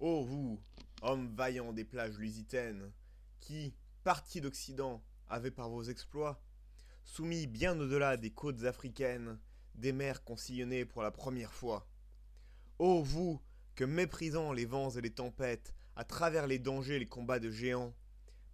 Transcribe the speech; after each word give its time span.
Ô 0.00 0.22
vous, 0.22 0.62
hommes 1.02 1.34
vaillants 1.34 1.72
des 1.72 1.84
plages 1.84 2.18
lusitaines, 2.18 2.92
qui, 3.40 3.74
partis 4.04 4.40
d'Occident, 4.40 5.02
avez 5.28 5.50
par 5.50 5.68
vos 5.68 5.82
exploits, 5.82 6.40
soumis 7.02 7.48
bien 7.48 7.76
au-delà 7.80 8.16
des 8.16 8.30
côtes 8.30 8.62
africaines, 8.62 9.40
des 9.74 9.92
mers 9.92 10.22
qu'on 10.22 10.36
sillonnait 10.36 10.84
pour 10.84 11.02
la 11.02 11.10
première 11.10 11.52
fois. 11.52 11.88
Ô 12.78 13.02
vous, 13.02 13.40
que 13.74 13.82
méprisant 13.82 14.52
les 14.52 14.66
vents 14.66 14.90
et 14.90 15.00
les 15.00 15.12
tempêtes, 15.12 15.74
à 15.96 16.04
travers 16.04 16.46
les 16.46 16.60
dangers 16.60 17.00
les 17.00 17.08
combats 17.08 17.40
de 17.40 17.50
géants, 17.50 17.92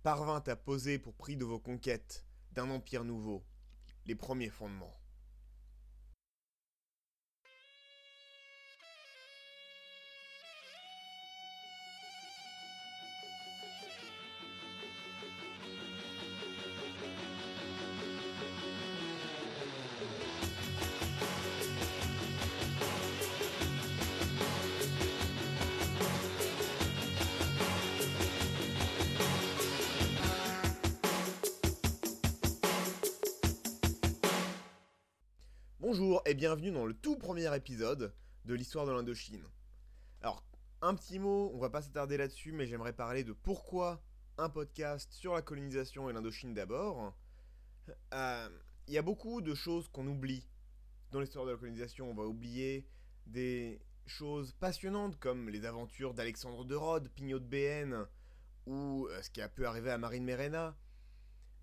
parvint 0.03 0.43
à 0.47 0.57
poser 0.57 0.99
pour 0.99 1.13
prix 1.13 1.37
de 1.37 1.45
vos 1.45 1.61
conquêtes 1.61 2.25
d'un 2.53 2.71
empire 2.71 3.05
nouveau, 3.05 3.45
les 4.07 4.15
premiers 4.15 4.49
fondements. 4.49 4.97
Bonjour 35.97 36.23
et 36.27 36.35
bienvenue 36.35 36.73
dans 36.73 36.87
le 36.87 36.93
tout 36.93 37.17
premier 37.17 37.55
épisode 37.55 38.13
de 38.47 38.55
l'histoire 38.55 38.85
de 38.85 38.91
l'Indochine. 38.91 39.45
Alors, 40.23 40.45
un 40.83 40.97
petit 40.97 41.21
mot, 41.21 41.53
on 41.55 41.59
va 41.59 41.71
pas 41.71 41.83
s'attarder 41.83 42.17
là-dessus, 42.17 42.51
mais 42.51 42.67
j'aimerais 42.67 42.93
parler 42.93 43.23
de 43.23 43.33
pourquoi 43.33 44.03
un 44.37 44.49
podcast 44.49 45.13
sur 45.13 45.35
la 45.35 45.43
colonisation 45.43 46.11
et 46.11 46.13
l'Indochine 46.13 46.53
d'abord. 46.53 47.15
Euh, 48.13 48.49
il 48.89 48.95
y 48.95 48.99
a 48.99 49.03
beaucoup 49.03 49.41
de 49.41 49.55
choses 49.55 49.87
qu'on 49.87 50.09
oublie 50.09 50.49
dans 51.13 51.21
l'histoire 51.21 51.47
de 51.47 51.53
la 51.53 51.57
colonisation. 51.57 52.11
On 52.11 52.15
va 52.15 52.25
oublier 52.25 52.89
des 53.27 53.81
choses 54.05 54.53
passionnantes 54.55 55.17
comme 55.21 55.49
les 55.49 55.65
aventures 55.65 56.13
d'Alexandre 56.13 56.65
de 56.65 56.75
Rhodes, 56.75 57.09
Pignot 57.11 57.39
de 57.39 57.47
BN, 57.47 58.05
ou 58.67 59.07
euh, 59.13 59.23
ce 59.23 59.31
qui 59.31 59.41
a 59.41 59.49
pu 59.49 59.65
arriver 59.65 59.93
à 59.93 59.99
Marine 59.99 60.25
Merena. 60.25 60.77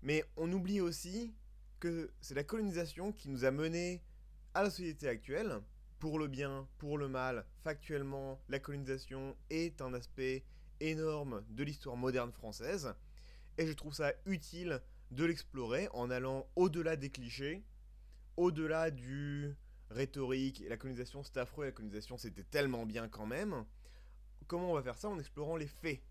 Mais 0.00 0.24
on 0.38 0.50
oublie 0.50 0.80
aussi 0.80 1.34
que 1.80 2.10
c'est 2.22 2.34
la 2.34 2.44
colonisation 2.44 3.12
qui 3.12 3.28
nous 3.28 3.44
a 3.44 3.50
menés 3.50 4.02
à 4.54 4.62
la 4.62 4.70
société 4.70 5.08
actuelle, 5.08 5.60
pour 5.98 6.18
le 6.18 6.28
bien, 6.28 6.68
pour 6.78 6.98
le 6.98 7.08
mal, 7.08 7.46
factuellement, 7.62 8.40
la 8.48 8.58
colonisation 8.58 9.36
est 9.50 9.80
un 9.80 9.94
aspect 9.94 10.44
énorme 10.80 11.44
de 11.50 11.62
l'histoire 11.62 11.96
moderne 11.96 12.32
française, 12.32 12.94
et 13.58 13.66
je 13.66 13.72
trouve 13.72 13.94
ça 13.94 14.12
utile 14.26 14.82
de 15.10 15.24
l'explorer 15.24 15.88
en 15.92 16.10
allant 16.10 16.46
au-delà 16.56 16.96
des 16.96 17.10
clichés, 17.10 17.62
au-delà 18.36 18.90
du 18.90 19.54
rhétorique, 19.90 20.64
la 20.68 20.76
colonisation 20.76 21.22
c'est 21.22 21.36
affreux, 21.36 21.66
la 21.66 21.72
colonisation 21.72 22.16
c'était 22.16 22.44
tellement 22.44 22.86
bien 22.86 23.08
quand 23.08 23.26
même. 23.26 23.64
Comment 24.46 24.70
on 24.70 24.74
va 24.74 24.82
faire 24.82 24.98
ça 24.98 25.08
en 25.08 25.18
explorant 25.18 25.56
les 25.56 25.66
faits? 25.66 26.02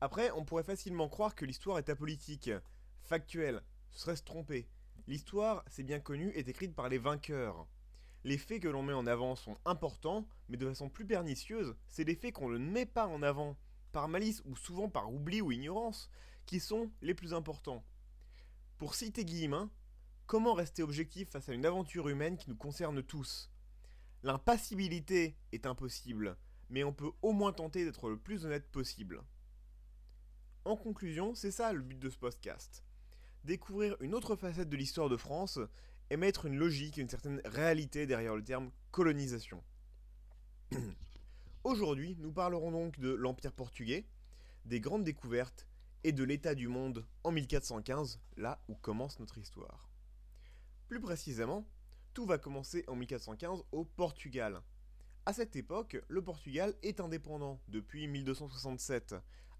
Après, 0.00 0.30
on 0.32 0.44
pourrait 0.44 0.64
facilement 0.64 1.08
croire 1.08 1.34
que 1.36 1.44
l'histoire 1.44 1.78
est 1.78 1.88
apolitique, 1.88 2.50
factuelle, 3.02 3.62
ce 3.90 4.00
serait 4.00 4.16
se 4.16 4.24
tromper. 4.24 4.68
L'histoire, 5.08 5.64
c'est 5.66 5.82
bien 5.82 5.98
connu, 5.98 6.30
est 6.30 6.48
écrite 6.48 6.74
par 6.74 6.88
les 6.88 6.98
vainqueurs. 6.98 7.66
Les 8.24 8.38
faits 8.38 8.62
que 8.62 8.68
l'on 8.68 8.84
met 8.84 8.92
en 8.92 9.06
avant 9.06 9.34
sont 9.34 9.58
importants, 9.64 10.28
mais 10.48 10.56
de 10.56 10.68
façon 10.68 10.88
plus 10.88 11.04
pernicieuse, 11.04 11.74
c'est 11.88 12.04
les 12.04 12.14
faits 12.14 12.34
qu'on 12.34 12.48
ne 12.48 12.58
met 12.58 12.86
pas 12.86 13.08
en 13.08 13.20
avant, 13.22 13.56
par 13.90 14.06
malice 14.06 14.42
ou 14.44 14.54
souvent 14.54 14.88
par 14.88 15.12
oubli 15.12 15.40
ou 15.40 15.50
ignorance, 15.50 16.08
qui 16.46 16.60
sont 16.60 16.90
les 17.00 17.14
plus 17.14 17.34
importants. 17.34 17.84
Pour 18.78 18.94
citer 18.94 19.24
Guillemin, 19.24 19.70
comment 20.26 20.54
rester 20.54 20.84
objectif 20.84 21.30
face 21.30 21.48
à 21.48 21.52
une 21.52 21.66
aventure 21.66 22.08
humaine 22.08 22.36
qui 22.36 22.48
nous 22.48 22.56
concerne 22.56 23.02
tous? 23.02 23.50
L'impassibilité 24.22 25.36
est 25.50 25.66
impossible, 25.66 26.36
mais 26.70 26.84
on 26.84 26.92
peut 26.92 27.10
au 27.22 27.32
moins 27.32 27.52
tenter 27.52 27.84
d'être 27.84 28.08
le 28.08 28.18
plus 28.18 28.46
honnête 28.46 28.70
possible. 28.70 29.20
En 30.64 30.76
conclusion, 30.76 31.34
c'est 31.34 31.50
ça 31.50 31.72
le 31.72 31.82
but 31.82 31.98
de 31.98 32.08
ce 32.08 32.18
podcast 32.18 32.84
découvrir 33.44 33.96
une 34.00 34.14
autre 34.14 34.36
facette 34.36 34.68
de 34.68 34.76
l'histoire 34.76 35.08
de 35.08 35.16
France 35.16 35.58
et 36.10 36.16
mettre 36.16 36.46
une 36.46 36.56
logique 36.56 36.98
et 36.98 37.00
une 37.00 37.08
certaine 37.08 37.40
réalité 37.44 38.06
derrière 38.06 38.36
le 38.36 38.44
terme 38.44 38.70
colonisation. 38.90 39.62
Aujourd'hui, 41.64 42.16
nous 42.18 42.32
parlerons 42.32 42.72
donc 42.72 42.98
de 42.98 43.10
l'Empire 43.10 43.52
portugais, 43.52 44.06
des 44.64 44.80
grandes 44.80 45.04
découvertes 45.04 45.66
et 46.04 46.12
de 46.12 46.24
l'état 46.24 46.54
du 46.54 46.68
monde 46.68 47.06
en 47.24 47.30
1415, 47.30 48.20
là 48.36 48.60
où 48.68 48.74
commence 48.74 49.20
notre 49.20 49.38
histoire. 49.38 49.88
Plus 50.88 51.00
précisément, 51.00 51.66
tout 52.14 52.26
va 52.26 52.38
commencer 52.38 52.84
en 52.88 52.96
1415 52.96 53.62
au 53.72 53.84
Portugal. 53.84 54.60
À 55.24 55.32
cette 55.32 55.54
époque, 55.56 55.96
le 56.08 56.22
Portugal 56.22 56.74
est 56.82 57.00
indépendant 57.00 57.60
depuis 57.68 58.08
1267, 58.08 59.14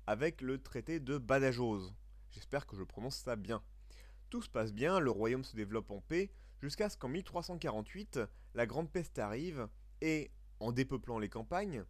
avec 0.07 0.41
le 0.41 0.61
traité 0.61 0.99
de 0.99 1.19
Badajoz. 1.19 1.95
J'espère 2.33 2.67
que 2.67 2.77
je 2.77 2.83
prononce 2.83 3.17
ça 3.17 3.37
bien. 3.37 3.63
Tout 4.31 4.41
se 4.41 4.49
passe 4.49 4.73
bien, 4.73 4.99
le 4.99 5.11
royaume 5.11 5.45
se 5.45 5.55
développe 5.55 5.91
en 5.91 6.01
paix, 6.01 6.33
jusqu'à 6.63 6.89
ce 6.89 6.97
qu'en 6.97 7.09
1348, 7.09 8.21
la 8.55 8.67
Grande 8.67 8.91
Peste 8.91 9.19
arrive 9.19 9.69
et, 10.01 10.31
en 10.59 10.73
dépeuplant 10.73 11.19
les 11.19 11.29
campagnes, 11.29 11.85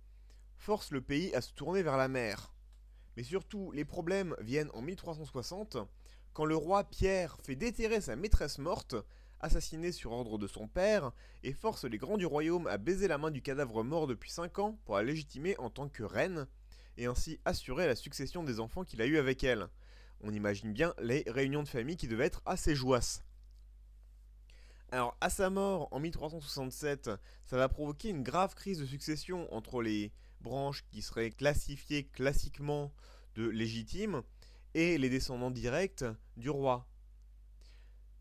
force 0.57 0.91
le 0.91 1.01
pays 1.01 1.33
à 1.35 1.41
se 1.41 1.53
tourner 1.53 1.85
vers 1.85 1.97
la 1.97 2.09
mer. 2.09 2.53
Mais 3.17 3.23
surtout, 3.23 3.71
les 3.71 3.85
problèmes 3.85 4.35
viennent 4.41 4.71
en 4.75 4.83
1360, 4.83 5.77
quand 6.33 6.45
le 6.45 6.57
roi 6.57 6.83
Pierre 6.85 7.39
fait 7.45 7.55
déterrer 7.55 8.01
sa 8.01 8.17
maîtresse 8.17 8.59
morte, 8.59 8.97
assassinée 9.39 9.93
sur 9.93 10.11
ordre 10.11 10.39
de 10.39 10.49
son 10.49 10.67
père, 10.67 11.13
et 11.45 11.53
force 11.53 11.85
les 11.85 11.99
grands 11.99 12.17
du 12.17 12.27
royaume 12.27 12.67
à 12.67 12.79
baiser 12.79 13.07
la 13.07 13.19
main 13.19 13.31
du 13.31 13.43
cadavre 13.43 13.85
mort 13.85 14.09
depuis 14.09 14.31
5 14.31 14.59
ans 14.59 14.79
pour 14.85 14.97
la 14.97 15.05
légitimer 15.05 15.57
en 15.59 15.71
tant 15.71 15.89
que 15.89 16.03
reine, 16.03 16.49
et 16.97 17.07
ainsi 17.07 17.39
assurer 17.45 17.87
la 17.87 17.95
succession 17.95 18.43
des 18.43 18.59
enfants 18.59 18.85
qu'il 18.85 19.01
a 19.01 19.07
eus 19.07 19.19
avec 19.19 19.45
elle 19.45 19.69
on 20.23 20.33
imagine 20.33 20.73
bien 20.73 20.95
les 21.01 21.25
réunions 21.27 21.63
de 21.63 21.69
famille 21.69 21.97
qui 21.97 22.09
devaient 22.09 22.27
être 22.27 22.43
assez 22.47 22.75
joyeuses. 22.75 23.21
Alors, 24.91 25.17
à 25.21 25.31
sa 25.31 25.49
mort 25.49 25.89
en 25.91 26.01
1367, 26.01 27.11
ça 27.47 27.57
va 27.57 27.69
provoquer 27.69 28.11
une 28.11 28.23
grave 28.23 28.55
crise 28.55 28.79
de 28.79 28.85
succession 28.85 29.53
entre 29.53 29.81
les 29.81 30.13
branches 30.43 30.85
qui 30.91 31.01
seraient 31.01 31.31
classifiées 31.31 32.05
classiquement 32.05 32.93
de 33.35 33.49
légitimes 33.49 34.23
et 34.75 34.99
les 34.99 35.09
descendants 35.09 35.51
directs 35.51 36.05
du 36.37 36.51
roi. 36.51 36.87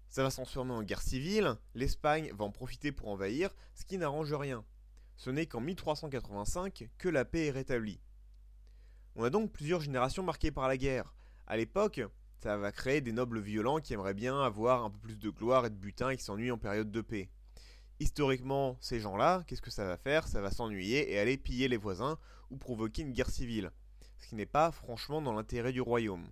Ça 0.08 0.24
va 0.24 0.30
se 0.30 0.38
transformer 0.38 0.74
en 0.74 0.84
guerre 0.84 1.02
civile, 1.02 1.56
l'Espagne 1.74 2.32
va 2.34 2.46
en 2.46 2.52
profiter 2.52 2.92
pour 2.92 3.10
envahir, 3.10 3.54
ce 3.76 3.86
qui 3.86 3.98
n'arrange 3.98 4.34
rien. 4.34 4.64
Ce 5.18 5.30
n'est 5.30 5.46
qu'en 5.46 5.62
1385 5.62 6.90
que 6.98 7.10
la 7.10 7.26
paix 7.26 7.48
est 7.48 7.52
rétablie. 7.52 8.00
On 9.16 9.24
a 9.24 9.30
donc 9.30 9.52
plusieurs 9.52 9.82
générations 9.82 10.24
marquées 10.24 10.52
par 10.52 10.68
la 10.68 10.78
guerre, 10.78 11.14
à 11.52 11.58
l'époque, 11.58 12.00
ça 12.38 12.56
va 12.56 12.72
créer 12.72 13.02
des 13.02 13.12
nobles 13.12 13.42
violents 13.42 13.82
qui 13.82 13.94
aimeraient 13.94 14.14
bien 14.14 14.42
avoir 14.42 14.86
un 14.86 14.90
peu 14.90 15.00
plus 15.00 15.20
de 15.20 15.30
gloire 15.30 15.66
et 15.66 15.70
de 15.70 15.76
butin 15.76 16.10
et 16.10 16.16
qui 16.16 16.24
s'ennuient 16.24 16.50
en 16.50 16.58
période 16.58 16.90
de 16.90 17.02
paix. 17.02 17.30
Historiquement, 18.00 18.78
ces 18.80 19.02
gens-là, 19.02 19.44
qu'est-ce 19.46 19.62
que 19.62 19.70
ça 19.70 19.84
va 19.84 19.98
faire? 19.98 20.30
Ça 20.30 20.40
va 20.40 20.50
s'ennuyer 20.50 21.12
et 21.12 21.20
aller 21.20 21.36
piller 21.36 21.68
les 21.68 21.76
voisins 21.76 22.18
ou 22.52 22.58
provoquer 22.58 23.02
une 23.02 23.12
guerre 23.12 23.30
civile. 23.30 23.70
Ce 24.18 24.30
qui 24.30 24.36
n'est 24.36 24.46
pas 24.46 24.72
franchement 24.72 25.22
dans 25.22 25.34
l'intérêt 25.34 25.74
du 25.74 25.82
royaume. 25.82 26.26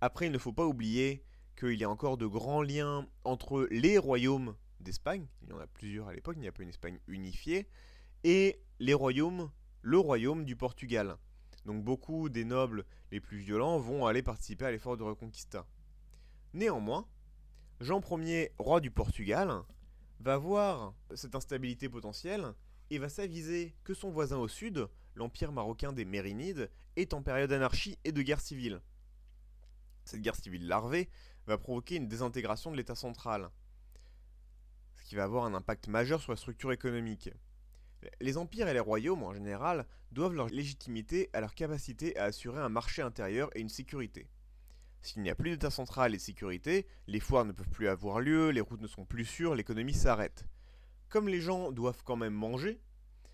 Après, 0.00 0.26
il 0.26 0.32
ne 0.32 0.38
faut 0.38 0.52
pas 0.52 0.64
oublier 0.64 1.24
qu'il 1.58 1.74
y 1.74 1.82
a 1.82 1.90
encore 1.90 2.16
de 2.16 2.26
grands 2.26 2.62
liens 2.62 3.08
entre 3.24 3.66
les 3.72 3.98
royaumes 3.98 4.54
d'Espagne, 4.78 5.26
il 5.42 5.48
y 5.48 5.52
en 5.54 5.58
a 5.58 5.66
plusieurs 5.66 6.06
à 6.06 6.14
l'époque, 6.14 6.36
il 6.36 6.42
n'y 6.42 6.46
a 6.46 6.52
pas 6.52 6.62
une 6.62 6.68
Espagne 6.68 7.00
unifiée, 7.08 7.66
et 8.22 8.62
les 8.78 8.94
royaumes, 8.94 9.50
le 9.82 9.98
royaume 9.98 10.44
du 10.44 10.54
Portugal. 10.54 11.16
Donc 11.66 11.82
beaucoup 11.82 12.28
des 12.28 12.44
nobles 12.44 12.84
les 13.10 13.20
plus 13.20 13.38
violents 13.38 13.78
vont 13.78 14.06
aller 14.06 14.22
participer 14.22 14.66
à 14.66 14.70
l'effort 14.70 14.96
de 14.96 15.02
Reconquista. 15.02 15.66
Néanmoins, 16.54 17.08
Jean 17.80 18.00
Ier, 18.20 18.52
roi 18.56 18.80
du 18.80 18.92
Portugal, 18.92 19.52
va 20.20 20.38
voir 20.38 20.94
cette 21.14 21.34
instabilité 21.34 21.88
potentielle 21.88 22.54
et 22.90 22.98
va 22.98 23.08
s'aviser 23.08 23.74
que 23.82 23.94
son 23.94 24.10
voisin 24.10 24.38
au 24.38 24.46
sud, 24.46 24.88
l'empire 25.16 25.50
marocain 25.50 25.92
des 25.92 26.04
Mérinides, 26.04 26.70
est 26.94 27.12
en 27.12 27.22
période 27.22 27.50
d'anarchie 27.50 27.98
et 28.04 28.12
de 28.12 28.22
guerre 28.22 28.40
civile. 28.40 28.80
Cette 30.04 30.22
guerre 30.22 30.36
civile 30.36 30.68
larvée 30.68 31.08
va 31.48 31.58
provoquer 31.58 31.96
une 31.96 32.06
désintégration 32.06 32.70
de 32.70 32.76
l'État 32.76 32.94
central, 32.94 33.50
ce 34.94 35.02
qui 35.02 35.16
va 35.16 35.24
avoir 35.24 35.44
un 35.44 35.54
impact 35.54 35.88
majeur 35.88 36.20
sur 36.22 36.30
la 36.30 36.36
structure 36.36 36.70
économique. 36.70 37.30
Les 38.20 38.36
empires 38.36 38.68
et 38.68 38.74
les 38.74 38.80
royaumes, 38.80 39.22
en 39.22 39.32
général, 39.32 39.86
doivent 40.12 40.34
leur 40.34 40.48
légitimité 40.48 41.30
à 41.32 41.40
leur 41.40 41.54
capacité 41.54 42.16
à 42.18 42.24
assurer 42.24 42.60
un 42.60 42.68
marché 42.68 43.02
intérieur 43.02 43.50
et 43.54 43.60
une 43.60 43.68
sécurité. 43.68 44.28
S'il 45.02 45.22
n'y 45.22 45.30
a 45.30 45.34
plus 45.34 45.50
d'état 45.50 45.70
central 45.70 46.14
et 46.14 46.16
de 46.16 46.22
sécurité, 46.22 46.86
les 47.06 47.20
foires 47.20 47.44
ne 47.44 47.52
peuvent 47.52 47.68
plus 47.70 47.88
avoir 47.88 48.20
lieu, 48.20 48.50
les 48.50 48.60
routes 48.60 48.80
ne 48.80 48.88
sont 48.88 49.04
plus 49.04 49.24
sûres, 49.24 49.54
l'économie 49.54 49.94
s'arrête. 49.94 50.46
Comme 51.08 51.28
les 51.28 51.40
gens 51.40 51.70
doivent 51.70 52.02
quand 52.02 52.16
même 52.16 52.34
manger, 52.34 52.80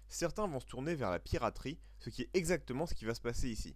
certains 0.08 0.46
vont 0.46 0.60
se 0.60 0.66
tourner 0.66 0.94
vers 0.94 1.10
la 1.10 1.18
piraterie, 1.18 1.78
ce 1.98 2.10
qui 2.10 2.22
est 2.22 2.30
exactement 2.34 2.86
ce 2.86 2.94
qui 2.94 3.04
va 3.04 3.14
se 3.14 3.22
passer 3.22 3.48
ici. 3.48 3.74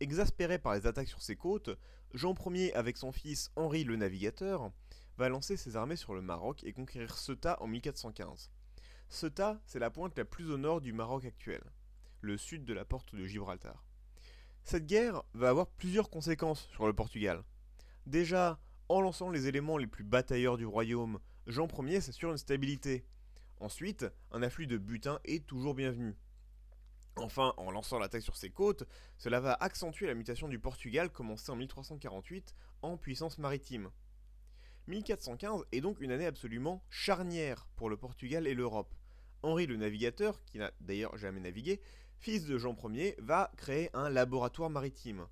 Exaspéré 0.00 0.58
par 0.58 0.74
les 0.74 0.86
attaques 0.86 1.08
sur 1.08 1.20
ses 1.20 1.36
côtes, 1.36 1.70
Jean 2.14 2.34
Ier, 2.46 2.74
avec 2.74 2.96
son 2.96 3.12
fils 3.12 3.50
Henri 3.56 3.84
le 3.84 3.96
Navigateur, 3.96 4.72
va 5.18 5.28
lancer 5.28 5.56
ses 5.56 5.76
armées 5.76 5.96
sur 5.96 6.14
le 6.14 6.22
Maroc 6.22 6.64
et 6.64 6.72
conquérir 6.72 7.16
Ceuta 7.16 7.58
en 7.60 7.66
1415. 7.66 8.50
Ceuta, 9.12 9.60
c'est 9.66 9.78
la 9.78 9.90
pointe 9.90 10.16
la 10.16 10.24
plus 10.24 10.50
au 10.50 10.56
nord 10.56 10.80
du 10.80 10.94
Maroc 10.94 11.26
actuel, 11.26 11.62
le 12.22 12.38
sud 12.38 12.64
de 12.64 12.72
la 12.72 12.86
porte 12.86 13.14
de 13.14 13.26
Gibraltar. 13.26 13.84
Cette 14.64 14.86
guerre 14.86 15.22
va 15.34 15.50
avoir 15.50 15.66
plusieurs 15.66 16.08
conséquences 16.08 16.66
sur 16.68 16.86
le 16.86 16.94
Portugal. 16.94 17.44
Déjà, 18.06 18.58
en 18.88 19.02
lançant 19.02 19.28
les 19.28 19.48
éléments 19.48 19.76
les 19.76 19.86
plus 19.86 20.02
batailleurs 20.02 20.56
du 20.56 20.64
royaume, 20.64 21.20
Jean 21.46 21.68
Ier 21.82 22.00
s'assure 22.00 22.30
une 22.30 22.38
stabilité. 22.38 23.04
Ensuite, 23.60 24.06
un 24.30 24.42
afflux 24.42 24.66
de 24.66 24.78
butin 24.78 25.20
est 25.24 25.46
toujours 25.46 25.74
bienvenu. 25.74 26.16
Enfin, 27.16 27.52
en 27.58 27.70
lançant 27.70 27.98
l'attaque 27.98 28.22
sur 28.22 28.38
ses 28.38 28.48
côtes, 28.48 28.84
cela 29.18 29.40
va 29.40 29.52
accentuer 29.60 30.06
la 30.06 30.14
mutation 30.14 30.48
du 30.48 30.58
Portugal 30.58 31.10
commencée 31.10 31.52
en 31.52 31.56
1348 31.56 32.54
en 32.80 32.96
puissance 32.96 33.36
maritime. 33.36 33.90
1415 34.86 35.64
est 35.70 35.82
donc 35.82 36.00
une 36.00 36.12
année 36.12 36.26
absolument 36.26 36.82
charnière 36.88 37.68
pour 37.76 37.90
le 37.90 37.98
Portugal 37.98 38.46
et 38.46 38.54
l'Europe. 38.54 38.94
Henri 39.42 39.66
le 39.66 39.76
Navigateur, 39.76 40.42
qui 40.44 40.58
n'a 40.58 40.72
d'ailleurs 40.80 41.16
jamais 41.16 41.40
navigué, 41.40 41.80
fils 42.18 42.44
de 42.44 42.58
Jean 42.58 42.76
Ier, 42.90 43.16
va 43.18 43.50
créer 43.56 43.90
un 43.94 44.08
laboratoire 44.08 44.70
maritime. 44.70 45.26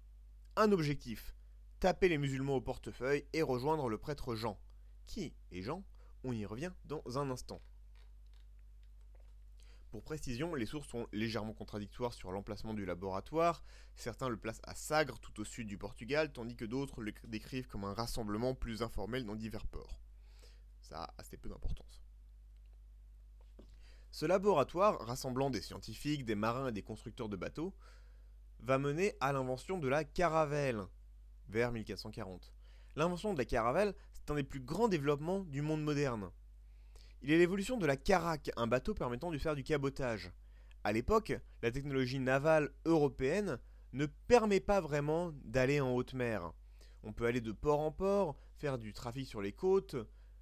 Un 0.56 0.72
objectif 0.72 1.34
taper 1.80 2.10
les 2.10 2.18
musulmans 2.18 2.56
au 2.56 2.60
portefeuille 2.60 3.24
et 3.32 3.42
rejoindre 3.42 3.88
le 3.88 3.96
prêtre 3.96 4.34
Jean. 4.34 4.60
Qui 5.06 5.34
est 5.50 5.62
Jean? 5.62 5.82
On 6.24 6.32
y 6.32 6.44
revient 6.44 6.72
dans 6.84 7.02
un 7.16 7.30
instant. 7.30 7.62
Pour 9.90 10.04
précision, 10.04 10.54
les 10.54 10.66
sources 10.66 10.88
sont 10.88 11.08
légèrement 11.10 11.54
contradictoires 11.54 12.12
sur 12.12 12.30
l'emplacement 12.30 12.74
du 12.74 12.84
laboratoire. 12.84 13.64
Certains 13.96 14.28
le 14.28 14.36
placent 14.36 14.60
à 14.62 14.74
Sagres, 14.74 15.18
tout 15.18 15.40
au 15.40 15.44
sud 15.44 15.66
du 15.66 15.78
Portugal, 15.78 16.32
tandis 16.32 16.54
que 16.54 16.66
d'autres 16.66 17.00
le 17.00 17.12
décrivent 17.24 17.66
comme 17.66 17.84
un 17.84 17.94
rassemblement 17.94 18.54
plus 18.54 18.82
informel 18.82 19.24
dans 19.24 19.34
divers 19.34 19.66
ports. 19.66 19.98
Ça 20.82 21.04
a 21.04 21.14
assez 21.18 21.38
peu 21.38 21.48
d'importance. 21.48 22.02
Ce 24.12 24.26
laboratoire, 24.26 24.98
rassemblant 25.06 25.50
des 25.50 25.60
scientifiques, 25.60 26.24
des 26.24 26.34
marins 26.34 26.68
et 26.68 26.72
des 26.72 26.82
constructeurs 26.82 27.28
de 27.28 27.36
bateaux, 27.36 27.74
va 28.58 28.78
mener 28.78 29.14
à 29.20 29.32
l'invention 29.32 29.78
de 29.78 29.88
la 29.88 30.04
caravelle, 30.04 30.82
vers 31.48 31.72
1440. 31.72 32.52
L'invention 32.96 33.32
de 33.32 33.38
la 33.38 33.44
caravelle, 33.44 33.94
c'est 34.12 34.30
un 34.30 34.34
des 34.34 34.42
plus 34.42 34.60
grands 34.60 34.88
développements 34.88 35.40
du 35.40 35.62
monde 35.62 35.82
moderne. 35.82 36.30
Il 37.22 37.30
est 37.30 37.38
l'évolution 37.38 37.76
de 37.76 37.86
la 37.86 37.96
caraque, 37.96 38.50
un 38.56 38.66
bateau 38.66 38.94
permettant 38.94 39.30
de 39.30 39.38
faire 39.38 39.54
du 39.54 39.62
cabotage. 39.62 40.32
À 40.82 40.92
l'époque, 40.92 41.32
la 41.62 41.70
technologie 41.70 42.18
navale 42.18 42.72
européenne 42.84 43.58
ne 43.92 44.06
permet 44.06 44.60
pas 44.60 44.80
vraiment 44.80 45.32
d'aller 45.44 45.80
en 45.80 45.92
haute 45.92 46.14
mer. 46.14 46.52
On 47.02 47.12
peut 47.12 47.26
aller 47.26 47.40
de 47.40 47.52
port 47.52 47.80
en 47.80 47.92
port, 47.92 48.36
faire 48.56 48.78
du 48.78 48.92
trafic 48.92 49.26
sur 49.26 49.40
les 49.40 49.52
côtes, 49.52 49.96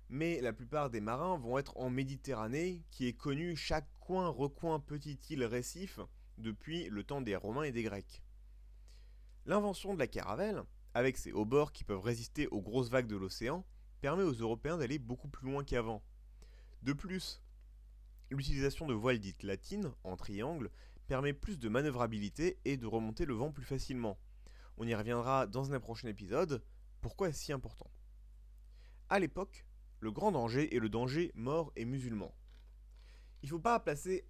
mais 0.08 0.40
la 0.40 0.52
plupart 0.52 0.90
des 0.90 1.00
marins 1.00 1.38
vont 1.38 1.58
être 1.58 1.76
en 1.76 1.90
Méditerranée, 1.90 2.84
qui 2.90 3.06
est 3.06 3.12
connue 3.12 3.56
chaque 3.56 3.88
coin, 4.00 4.28
recoin, 4.28 4.80
petite 4.80 5.28
île, 5.30 5.44
récif, 5.44 6.00
depuis 6.38 6.88
le 6.88 7.04
temps 7.04 7.20
des 7.20 7.36
Romains 7.36 7.64
et 7.64 7.72
des 7.72 7.82
Grecs. 7.82 8.22
L'invention 9.44 9.94
de 9.94 9.98
la 9.98 10.06
caravelle, 10.06 10.62
avec 10.94 11.16
ses 11.16 11.32
hauts 11.32 11.44
bords 11.44 11.72
qui 11.72 11.84
peuvent 11.84 12.00
résister 12.00 12.46
aux 12.48 12.62
grosses 12.62 12.90
vagues 12.90 13.06
de 13.06 13.16
l'océan, 13.16 13.66
permet 14.00 14.22
aux 14.22 14.32
Européens 14.32 14.78
d'aller 14.78 14.98
beaucoup 14.98 15.28
plus 15.28 15.50
loin 15.50 15.64
qu'avant. 15.64 16.02
De 16.82 16.92
plus, 16.92 17.42
l'utilisation 18.30 18.86
de 18.86 18.94
voiles 18.94 19.18
dites 19.18 19.42
latines, 19.42 19.92
en 20.04 20.16
triangle, 20.16 20.70
permet 21.06 21.32
plus 21.32 21.58
de 21.58 21.68
manœuvrabilité 21.68 22.58
et 22.64 22.76
de 22.76 22.86
remonter 22.86 23.24
le 23.24 23.34
vent 23.34 23.50
plus 23.50 23.64
facilement. 23.64 24.18
On 24.76 24.86
y 24.86 24.94
reviendra 24.94 25.46
dans 25.46 25.72
un 25.72 25.80
prochain 25.80 26.08
épisode. 26.08 26.62
Pourquoi 27.00 27.28
est-ce 27.28 27.44
si 27.44 27.52
important? 27.52 27.90
À 29.08 29.18
l'époque, 29.18 29.66
le 30.00 30.10
grand 30.10 30.32
danger 30.32 30.74
est 30.74 30.78
le 30.78 30.88
danger 30.88 31.32
mort 31.34 31.72
et 31.76 31.84
musulman. 31.84 32.34
Il 33.42 33.46
ne 33.46 33.50
faut 33.50 33.58
pas 33.58 33.80
placer 33.80 34.24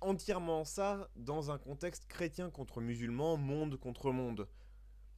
entièrement 0.00 0.64
ça 0.64 1.08
dans 1.16 1.50
un 1.50 1.58
contexte 1.58 2.06
chrétien 2.06 2.50
contre 2.50 2.80
musulman, 2.80 3.36
monde 3.36 3.76
contre 3.76 4.12
monde. 4.12 4.48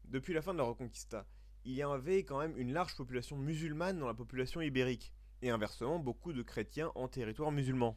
Depuis 0.05 0.35
la 0.35 0.43
fin 0.43 0.53
de 0.53 0.59
la 0.59 0.65
Reconquista, 0.65 1.27
il 1.65 1.73
y 1.73 1.83
avait 1.83 2.25
quand 2.25 2.39
même 2.39 2.57
une 2.59 2.73
large 2.73 2.95
population 2.97 3.37
musulmane 3.37 3.99
dans 3.99 4.07
la 4.07 4.15
population 4.15 4.61
ibérique 4.61 5.13
et 5.41 5.51
inversement 5.51 5.99
beaucoup 5.99 6.33
de 6.33 6.43
chrétiens 6.43 6.93
en 6.95 7.09
territoire 7.09 7.53
musulman. 7.53 7.97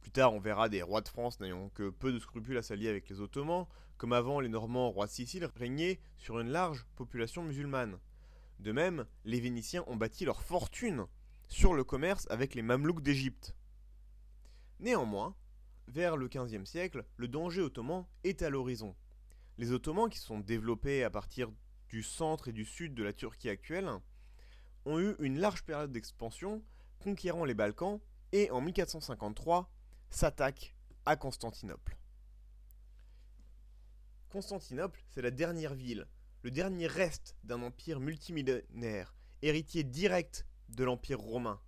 Plus 0.00 0.10
tard, 0.10 0.32
on 0.32 0.40
verra 0.40 0.70
des 0.70 0.82
rois 0.82 1.02
de 1.02 1.08
France 1.08 1.40
n'ayant 1.40 1.68
que 1.70 1.90
peu 1.90 2.12
de 2.12 2.18
scrupules 2.18 2.56
à 2.56 2.62
s'allier 2.62 2.88
avec 2.88 3.08
les 3.10 3.20
Ottomans, 3.20 3.66
comme 3.98 4.14
avant 4.14 4.40
les 4.40 4.48
Normands 4.48 4.90
rois 4.90 5.06
de 5.06 5.12
Sicile 5.12 5.46
régnaient 5.56 6.00
sur 6.16 6.40
une 6.40 6.48
large 6.48 6.86
population 6.96 7.42
musulmane. 7.42 7.98
De 8.60 8.72
même, 8.72 9.06
les 9.24 9.40
Vénitiens 9.40 9.84
ont 9.86 9.96
bâti 9.96 10.26
leur 10.26 10.42
fortune 10.42 11.06
sur 11.48 11.72
le 11.72 11.82
commerce 11.82 12.26
avec 12.28 12.54
les 12.54 12.60
Mamelouks 12.60 13.02
d'Égypte. 13.02 13.56
Néanmoins, 14.80 15.34
vers 15.88 16.18
le 16.18 16.28
XVe 16.28 16.66
siècle, 16.66 17.06
le 17.16 17.26
danger 17.26 17.62
ottoman 17.62 18.04
est 18.22 18.42
à 18.42 18.50
l'horizon. 18.50 18.94
Les 19.56 19.72
Ottomans, 19.72 20.10
qui 20.10 20.18
sont 20.18 20.40
développés 20.40 21.04
à 21.04 21.10
partir 21.10 21.50
du 21.88 22.02
centre 22.02 22.48
et 22.48 22.52
du 22.52 22.66
sud 22.66 22.94
de 22.94 23.02
la 23.02 23.14
Turquie 23.14 23.48
actuelle, 23.48 23.90
ont 24.84 25.00
eu 25.00 25.16
une 25.20 25.38
large 25.38 25.64
période 25.64 25.92
d'expansion, 25.92 26.62
conquérant 26.98 27.46
les 27.46 27.54
Balkans, 27.54 27.98
et 28.32 28.50
en 28.50 28.60
1453 28.60 29.70
s'attaquent 30.10 30.76
à 31.06 31.16
Constantinople. 31.16 31.96
Constantinople, 34.28 35.02
c'est 35.08 35.22
la 35.22 35.30
dernière 35.30 35.74
ville, 35.74 36.06
le 36.42 36.50
dernier 36.50 36.86
reste 36.86 37.36
d'un 37.44 37.62
empire 37.62 38.00
multimillénaire, 38.00 39.14
héritier 39.42 39.84
direct 39.84 40.46
de 40.70 40.84
l'empire 40.84 41.20
romain. 41.20 41.60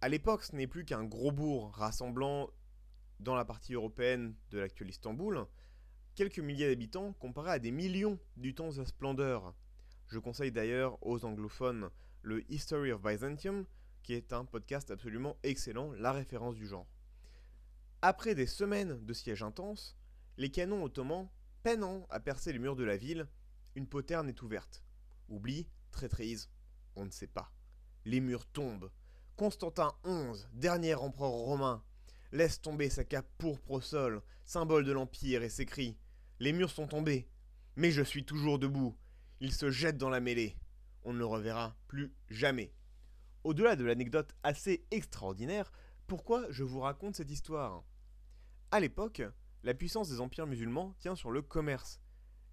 À 0.00 0.08
l'époque, 0.08 0.44
ce 0.44 0.54
n'est 0.54 0.66
plus 0.66 0.84
qu'un 0.84 1.04
gros 1.04 1.32
bourg 1.32 1.74
rassemblant 1.74 2.50
dans 3.18 3.34
la 3.34 3.44
partie 3.44 3.74
européenne 3.74 4.34
de 4.50 4.58
l'actuel 4.58 4.90
Istanbul 4.90 5.46
quelques 6.16 6.38
milliers 6.38 6.68
d'habitants 6.68 7.12
comparé 7.14 7.50
à 7.50 7.58
des 7.58 7.70
millions 7.70 8.18
du 8.36 8.54
temps 8.54 8.72
de 8.72 8.84
splendeur. 8.84 9.54
Je 10.08 10.18
conseille 10.18 10.50
d'ailleurs 10.50 10.98
aux 11.06 11.24
anglophones 11.24 11.90
le 12.22 12.50
History 12.50 12.90
of 12.90 13.02
Byzantium, 13.02 13.66
qui 14.02 14.14
est 14.14 14.32
un 14.32 14.44
podcast 14.44 14.90
absolument 14.90 15.36
excellent, 15.42 15.92
la 15.92 16.12
référence 16.12 16.56
du 16.56 16.66
genre. 16.66 16.86
Après 18.02 18.34
des 18.34 18.46
semaines 18.46 19.04
de 19.04 19.12
siège 19.12 19.42
intense, 19.42 19.96
les 20.38 20.50
canons 20.50 20.84
ottomans 20.84 21.28
peinant 21.62 22.06
à 22.10 22.18
percer 22.18 22.52
les 22.52 22.58
murs 22.58 22.76
de 22.76 22.84
la 22.84 22.96
ville, 22.96 23.28
une 23.76 23.86
poterne 23.86 24.28
est 24.28 24.42
ouverte. 24.42 24.82
Oublie, 25.28 25.68
traîtrise, 25.92 26.50
on 26.96 27.04
ne 27.04 27.10
sait 27.10 27.26
pas. 27.28 27.52
Les 28.04 28.20
murs 28.20 28.46
tombent. 28.46 28.90
Constantin 29.36 29.92
XI, 30.04 30.46
dernier 30.54 30.94
empereur 30.94 31.30
romain, 31.30 31.84
laisse 32.32 32.60
tomber 32.60 32.88
sa 32.88 33.04
cape 33.04 33.28
pourpre 33.38 33.70
au 33.70 33.80
sol, 33.80 34.22
symbole 34.46 34.84
de 34.84 34.92
l'Empire, 34.92 35.42
et 35.42 35.50
s'écrie 35.50 35.98
Les 36.40 36.52
murs 36.52 36.70
sont 36.70 36.86
tombés, 36.86 37.28
mais 37.76 37.90
je 37.90 38.02
suis 38.02 38.24
toujours 38.24 38.58
debout, 38.58 38.96
il 39.40 39.52
se 39.52 39.70
jette 39.70 39.98
dans 39.98 40.08
la 40.08 40.20
mêlée. 40.20 40.56
On 41.04 41.12
ne 41.12 41.18
le 41.18 41.26
reverra 41.26 41.76
plus 41.86 42.14
jamais. 42.30 42.72
Au-delà 43.44 43.76
de 43.76 43.84
l'anecdote 43.84 44.34
assez 44.42 44.86
extraordinaire, 44.90 45.70
pourquoi 46.06 46.50
je 46.50 46.64
vous 46.64 46.80
raconte 46.80 47.16
cette 47.16 47.30
histoire? 47.30 47.84
À 48.70 48.80
l'époque, 48.80 49.22
la 49.62 49.74
puissance 49.74 50.08
des 50.08 50.20
empires 50.20 50.46
musulmans 50.46 50.94
tient 50.98 51.14
sur 51.14 51.30
le 51.30 51.42
commerce. 51.42 52.00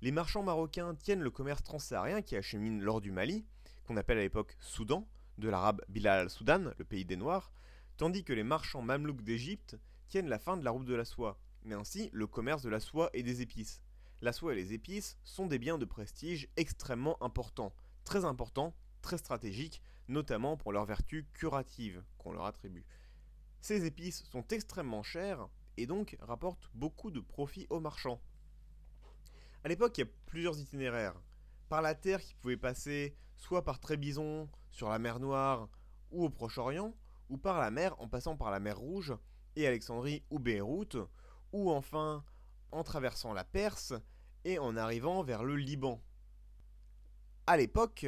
Les 0.03 0.11
marchands 0.11 0.43
marocains 0.43 0.95
tiennent 0.95 1.21
le 1.21 1.31
commerce 1.31 1.63
transsaharien 1.63 2.21
qui 2.21 2.35
achemine 2.35 2.81
l'or 2.81 2.99
du 2.99 3.13
Mali, 3.13 3.45
qu'on 3.85 3.95
appelle 3.95 4.17
à 4.17 4.21
l'époque 4.21 4.57
Soudan, 4.59 5.07
de 5.37 5.47
l'arabe 5.47 5.81
Bilal 5.87 6.19
al-Soudan, 6.19 6.73
le 6.77 6.83
pays 6.83 7.05
des 7.05 7.15
Noirs, 7.15 7.53
tandis 7.95 8.25
que 8.25 8.33
les 8.33 8.43
marchands 8.43 8.81
mamelouks 8.81 9.21
d'Égypte 9.21 9.77
tiennent 10.09 10.27
la 10.27 10.39
fin 10.39 10.57
de 10.57 10.65
la 10.65 10.71
route 10.71 10.85
de 10.85 10.93
la 10.93 11.05
soie, 11.05 11.39
mais 11.63 11.75
ainsi 11.75 12.09
le 12.11 12.27
commerce 12.27 12.63
de 12.63 12.69
la 12.69 12.81
soie 12.81 13.11
et 13.13 13.23
des 13.23 13.41
épices 13.41 13.81
la 14.19 14.33
soie 14.33 14.51
et 14.51 14.57
les 14.57 14.73
épices 14.73 15.17
sont 15.23 15.47
des 15.47 15.57
biens 15.57 15.77
de 15.77 15.85
prestige 15.85 16.49
extrêmement 16.57 17.15
importants, 17.23 17.73
très 18.03 18.25
importants, 18.25 18.75
très 19.01 19.17
stratégiques, 19.17 19.81
notamment 20.09 20.57
pour 20.57 20.73
leurs 20.73 20.85
vertus 20.85 21.23
curatives 21.31 22.03
qu'on 22.17 22.33
leur 22.33 22.43
attribue. 22.43 22.85
Ces 23.61 23.85
épices 23.85 24.25
sont 24.25 24.45
extrêmement 24.49 25.01
chères 25.01 25.47
et 25.77 25.87
donc 25.87 26.17
rapportent 26.19 26.69
beaucoup 26.73 27.09
de 27.09 27.21
profits 27.21 27.67
aux 27.69 27.79
marchands. 27.79 28.19
À 29.65 29.69
l'époque, 29.69 29.97
il 29.97 30.01
y 30.01 30.03
a 30.03 30.11
plusieurs 30.25 30.59
itinéraires. 30.59 31.15
Par 31.69 31.81
la 31.81 31.95
terre 31.95 32.21
qui 32.21 32.35
pouvait 32.35 32.57
passer 32.57 33.15
soit 33.37 33.63
par 33.63 33.79
Trébizon, 33.79 34.49
sur 34.71 34.89
la 34.89 34.99
mer 34.99 35.19
Noire 35.19 35.69
ou 36.11 36.25
au 36.25 36.29
Proche-Orient, 36.29 36.93
ou 37.29 37.37
par 37.37 37.59
la 37.59 37.71
mer 37.71 37.95
en 38.01 38.09
passant 38.09 38.35
par 38.35 38.51
la 38.51 38.59
mer 38.59 38.77
Rouge 38.77 39.13
et 39.55 39.65
Alexandrie 39.65 40.23
ou 40.29 40.39
Beyrouth, 40.39 40.97
ou 41.53 41.71
enfin 41.71 42.25
en 42.71 42.83
traversant 42.83 43.33
la 43.33 43.45
Perse 43.45 43.93
et 44.43 44.59
en 44.59 44.75
arrivant 44.75 45.23
vers 45.23 45.43
le 45.43 45.55
Liban. 45.55 46.03
À 47.47 47.55
l'époque, 47.55 48.07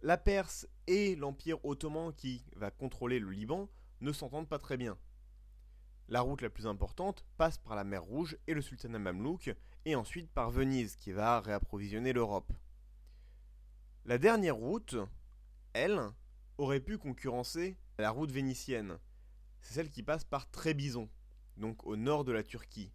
la 0.00 0.16
Perse 0.16 0.66
et 0.86 1.14
l'Empire 1.14 1.62
ottoman 1.64 2.14
qui 2.14 2.42
va 2.54 2.70
contrôler 2.70 3.18
le 3.18 3.30
Liban 3.30 3.68
ne 4.00 4.12
s'entendent 4.12 4.48
pas 4.48 4.58
très 4.58 4.78
bien. 4.78 4.96
La 6.08 6.22
route 6.22 6.40
la 6.40 6.50
plus 6.50 6.66
importante 6.66 7.24
passe 7.36 7.58
par 7.58 7.74
la 7.76 7.84
mer 7.84 8.02
Rouge 8.02 8.38
et 8.46 8.54
le 8.54 8.62
sultanat 8.62 8.98
mamelouk, 8.98 9.54
et 9.86 9.94
ensuite 9.94 10.28
par 10.32 10.50
Venise, 10.50 10.96
qui 10.96 11.12
va 11.12 11.40
réapprovisionner 11.40 12.12
l'Europe. 12.12 12.52
La 14.04 14.18
dernière 14.18 14.56
route, 14.56 14.96
elle, 15.74 16.00
aurait 16.58 16.80
pu 16.80 16.98
concurrencer 16.98 17.76
la 17.96 18.10
route 18.10 18.32
vénitienne. 18.32 18.98
C'est 19.60 19.74
celle 19.74 19.90
qui 19.90 20.02
passe 20.02 20.24
par 20.24 20.50
Trébizon, 20.50 21.08
donc 21.56 21.86
au 21.86 21.94
nord 21.94 22.24
de 22.24 22.32
la 22.32 22.42
Turquie. 22.42 22.92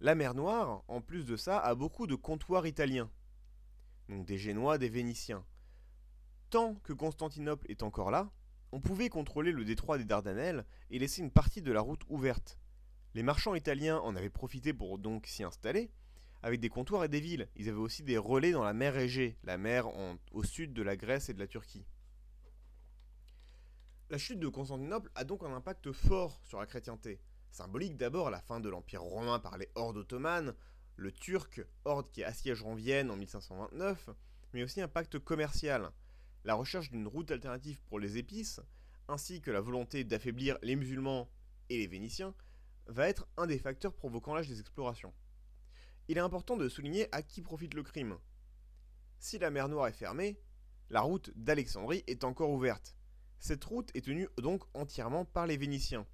La 0.00 0.16
mer 0.16 0.34
Noire, 0.34 0.82
en 0.88 1.00
plus 1.00 1.26
de 1.26 1.36
ça, 1.36 1.60
a 1.60 1.76
beaucoup 1.76 2.08
de 2.08 2.16
comptoirs 2.16 2.66
italiens, 2.66 3.08
donc 4.08 4.26
des 4.26 4.38
Génois, 4.38 4.78
des 4.78 4.88
Vénitiens. 4.88 5.46
Tant 6.50 6.74
que 6.82 6.92
Constantinople 6.92 7.70
est 7.70 7.84
encore 7.84 8.10
là, 8.10 8.32
on 8.72 8.80
pouvait 8.80 9.10
contrôler 9.10 9.52
le 9.52 9.64
détroit 9.64 9.96
des 9.96 10.04
Dardanelles 10.04 10.66
et 10.90 10.98
laisser 10.98 11.22
une 11.22 11.30
partie 11.30 11.62
de 11.62 11.70
la 11.70 11.80
route 11.80 12.02
ouverte. 12.08 12.58
Les 13.14 13.22
marchands 13.22 13.54
italiens 13.54 13.98
en 13.98 14.16
avaient 14.16 14.30
profité 14.30 14.72
pour 14.72 14.98
donc 14.98 15.26
s'y 15.26 15.42
installer, 15.42 15.90
avec 16.42 16.60
des 16.60 16.70
comptoirs 16.70 17.04
et 17.04 17.08
des 17.08 17.20
villes. 17.20 17.48
Ils 17.56 17.68
avaient 17.68 17.78
aussi 17.78 18.02
des 18.02 18.18
relais 18.18 18.52
dans 18.52 18.64
la 18.64 18.72
mer 18.72 18.96
Égée, 18.96 19.36
la 19.44 19.58
mer 19.58 19.86
au 20.32 20.44
sud 20.44 20.72
de 20.72 20.82
la 20.82 20.96
Grèce 20.96 21.28
et 21.28 21.34
de 21.34 21.38
la 21.38 21.46
Turquie. 21.46 21.84
La 24.10 24.18
chute 24.18 24.40
de 24.40 24.48
Constantinople 24.48 25.10
a 25.14 25.24
donc 25.24 25.42
un 25.42 25.54
impact 25.54 25.92
fort 25.92 26.40
sur 26.42 26.58
la 26.58 26.66
chrétienté. 26.66 27.20
Symbolique 27.50 27.96
d'abord 27.96 28.30
la 28.30 28.40
fin 28.40 28.60
de 28.60 28.68
l'Empire 28.68 29.02
romain 29.02 29.38
par 29.38 29.58
les 29.58 29.70
hordes 29.74 29.98
ottomanes, 29.98 30.54
le 30.96 31.12
turc, 31.12 31.64
horde 31.84 32.10
qui 32.10 32.24
assiègeront 32.24 32.74
Vienne 32.74 33.10
en 33.10 33.16
1529, 33.16 34.10
mais 34.52 34.62
aussi 34.62 34.80
un 34.80 34.88
pacte 34.88 35.18
commercial. 35.18 35.90
La 36.44 36.54
recherche 36.54 36.90
d'une 36.90 37.06
route 37.06 37.30
alternative 37.30 37.80
pour 37.88 38.00
les 38.00 38.18
épices, 38.18 38.60
ainsi 39.08 39.40
que 39.40 39.50
la 39.50 39.60
volonté 39.60 40.04
d'affaiblir 40.04 40.58
les 40.62 40.76
musulmans 40.76 41.30
et 41.68 41.78
les 41.78 41.86
Vénitiens, 41.86 42.34
va 42.86 43.08
être 43.08 43.26
un 43.36 43.46
des 43.46 43.58
facteurs 43.58 43.94
provoquant 43.94 44.34
l'âge 44.34 44.48
des 44.48 44.60
explorations. 44.60 45.12
Il 46.08 46.16
est 46.16 46.20
important 46.20 46.56
de 46.56 46.68
souligner 46.68 47.08
à 47.12 47.22
qui 47.22 47.42
profite 47.42 47.74
le 47.74 47.82
crime. 47.82 48.18
Si 49.18 49.38
la 49.38 49.50
mer 49.50 49.68
Noire 49.68 49.88
est 49.88 49.92
fermée, 49.92 50.40
la 50.90 51.00
route 51.00 51.30
d'Alexandrie 51.36 52.04
est 52.06 52.24
encore 52.24 52.50
ouverte. 52.50 52.96
Cette 53.38 53.64
route 53.64 53.90
est 53.94 54.04
tenue 54.04 54.28
donc 54.36 54.64
entièrement 54.74 55.24
par 55.24 55.46
les 55.46 55.56
Vénitiens. 55.56 56.06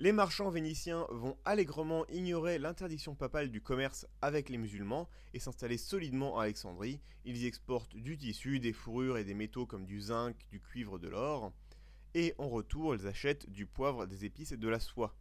Les 0.00 0.12
marchands 0.12 0.48
vénitiens 0.48 1.08
vont 1.10 1.36
allègrement 1.44 2.06
ignorer 2.06 2.60
l'interdiction 2.60 3.16
papale 3.16 3.50
du 3.50 3.60
commerce 3.60 4.06
avec 4.22 4.48
les 4.48 4.56
musulmans 4.56 5.08
et 5.34 5.40
s'installer 5.40 5.76
solidement 5.76 6.38
à 6.38 6.44
Alexandrie. 6.44 7.00
Ils 7.24 7.44
exportent 7.44 7.96
du 7.96 8.16
tissu, 8.16 8.60
des 8.60 8.72
fourrures 8.72 9.18
et 9.18 9.24
des 9.24 9.34
métaux 9.34 9.66
comme 9.66 9.86
du 9.86 10.00
zinc, 10.00 10.36
du 10.52 10.60
cuivre, 10.60 11.00
de 11.00 11.08
l'or. 11.08 11.52
Et 12.14 12.32
en 12.38 12.48
retour, 12.48 12.94
ils 12.94 13.08
achètent 13.08 13.50
du 13.50 13.66
poivre, 13.66 14.06
des 14.06 14.24
épices 14.24 14.52
et 14.52 14.56
de 14.56 14.68
la 14.68 14.78
soie. 14.78 15.16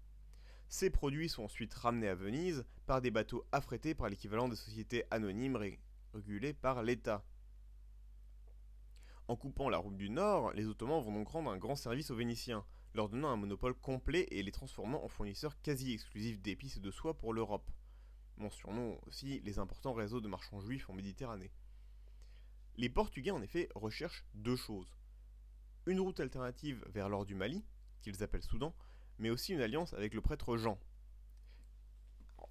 Ces 0.69 0.89
produits 0.89 1.29
sont 1.29 1.43
ensuite 1.43 1.73
ramenés 1.73 2.09
à 2.09 2.15
Venise 2.15 2.65
par 2.85 3.01
des 3.01 3.11
bateaux 3.11 3.45
affrétés 3.51 3.95
par 3.95 4.09
l'équivalent 4.09 4.49
des 4.49 4.55
sociétés 4.55 5.05
anonymes 5.11 5.57
régulées 6.13 6.53
par 6.53 6.83
l'État. 6.83 7.23
En 9.29 9.35
coupant 9.35 9.69
la 9.69 9.77
route 9.77 9.97
du 9.97 10.09
Nord, 10.09 10.53
les 10.53 10.65
Ottomans 10.65 11.01
vont 11.01 11.13
donc 11.13 11.29
rendre 11.29 11.51
un 11.51 11.57
grand 11.57 11.75
service 11.75 12.11
aux 12.11 12.15
Vénitiens, 12.15 12.65
leur 12.93 13.09
donnant 13.09 13.29
un 13.29 13.35
monopole 13.37 13.75
complet 13.75 14.27
et 14.31 14.43
les 14.43 14.51
transformant 14.51 15.03
en 15.03 15.07
fournisseurs 15.07 15.59
quasi 15.61 15.93
exclusifs 15.93 16.41
d'épices 16.41 16.77
et 16.77 16.81
de 16.81 16.91
soie 16.91 17.17
pour 17.17 17.33
l'Europe. 17.33 17.69
Mentionnons 18.37 18.99
aussi 19.07 19.39
les 19.41 19.59
importants 19.59 19.93
réseaux 19.93 20.21
de 20.21 20.27
marchands 20.27 20.61
juifs 20.61 20.89
en 20.89 20.93
Méditerranée. 20.93 21.51
Les 22.75 22.89
Portugais 22.89 23.31
en 23.31 23.41
effet 23.41 23.69
recherchent 23.73 24.25
deux 24.33 24.55
choses. 24.55 24.95
Une 25.85 25.99
route 25.99 26.19
alternative 26.19 26.85
vers 26.89 27.09
l'or 27.09 27.25
du 27.25 27.35
Mali, 27.35 27.65
qu'ils 28.01 28.21
appellent 28.21 28.43
Soudan, 28.43 28.75
mais 29.19 29.29
aussi 29.29 29.53
une 29.53 29.61
alliance 29.61 29.93
avec 29.93 30.13
le 30.13 30.21
prêtre 30.21 30.57
Jean. 30.57 30.79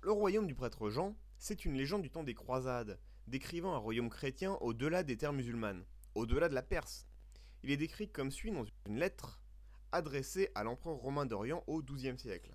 Le 0.03 0.13
royaume 0.13 0.47
du 0.47 0.55
prêtre 0.55 0.91
Jean, 0.91 1.17
c'est 1.39 1.65
une 1.65 1.77
légende 1.77 2.03
du 2.03 2.11
temps 2.11 2.25
des 2.25 2.35
croisades, 2.35 2.99
décrivant 3.27 3.75
un 3.75 3.79
royaume 3.79 4.11
chrétien 4.11 4.55
au-delà 4.61 5.03
des 5.03 5.17
terres 5.17 5.33
musulmanes, 5.33 5.85
au-delà 6.15 6.49
de 6.49 6.55
la 6.55 6.63
Perse. 6.63 7.07
Il 7.63 7.71
est 7.71 7.77
décrit 7.77 8.09
comme 8.09 8.31
suit 8.31 8.53
dans 8.53 8.65
une 8.87 8.99
lettre 8.99 9.41
adressée 9.93 10.51
à 10.55 10.63
l'empereur 10.63 10.97
romain 10.97 11.27
d'Orient 11.27 11.65
au 11.67 11.83
XIIe 11.83 12.19
siècle. 12.19 12.55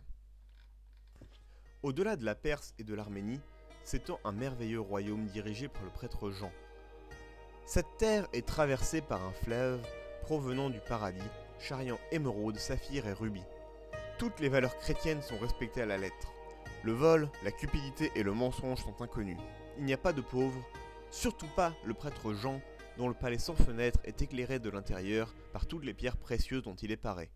Au-delà 1.83 2.15
de 2.15 2.25
la 2.25 2.35
Perse 2.35 2.73
et 2.77 2.83
de 2.83 2.93
l'Arménie, 2.93 3.41
s'étend 3.83 4.19
un 4.23 4.31
merveilleux 4.31 4.79
royaume 4.79 5.25
dirigé 5.25 5.67
par 5.67 5.83
le 5.83 5.89
prêtre 5.89 6.29
Jean. 6.29 6.51
Cette 7.65 7.97
terre 7.97 8.27
est 8.33 8.45
traversée 8.45 9.01
par 9.01 9.23
un 9.23 9.31
fleuve 9.31 9.81
provenant 10.21 10.69
du 10.69 10.79
paradis, 10.79 11.19
charriant 11.59 11.99
émeraude, 12.11 12.57
saphir 12.57 13.07
et 13.07 13.13
rubis 13.13 13.43
toutes 14.21 14.39
les 14.39 14.49
valeurs 14.49 14.77
chrétiennes 14.77 15.23
sont 15.23 15.39
respectées 15.39 15.81
à 15.81 15.87
la 15.87 15.97
lettre. 15.97 16.31
Le 16.83 16.91
vol, 16.91 17.27
la 17.43 17.51
cupidité 17.51 18.11
et 18.13 18.21
le 18.21 18.33
mensonge 18.33 18.83
sont 18.83 19.01
inconnus. 19.01 19.39
Il 19.79 19.85
n'y 19.85 19.93
a 19.93 19.97
pas 19.97 20.13
de 20.13 20.21
pauvres, 20.21 20.63
surtout 21.09 21.47
pas 21.55 21.73
le 21.85 21.95
prêtre 21.95 22.31
Jean, 22.35 22.61
dont 22.99 23.07
le 23.07 23.15
palais 23.15 23.39
sans 23.39 23.55
fenêtre 23.55 23.99
est 24.03 24.21
éclairé 24.21 24.59
de 24.59 24.69
l'intérieur 24.69 25.33
par 25.53 25.65
toutes 25.65 25.85
les 25.85 25.95
pierres 25.95 26.17
précieuses 26.17 26.61
dont 26.61 26.75
il 26.75 26.91
est 26.91 26.97
paré. 26.97 27.31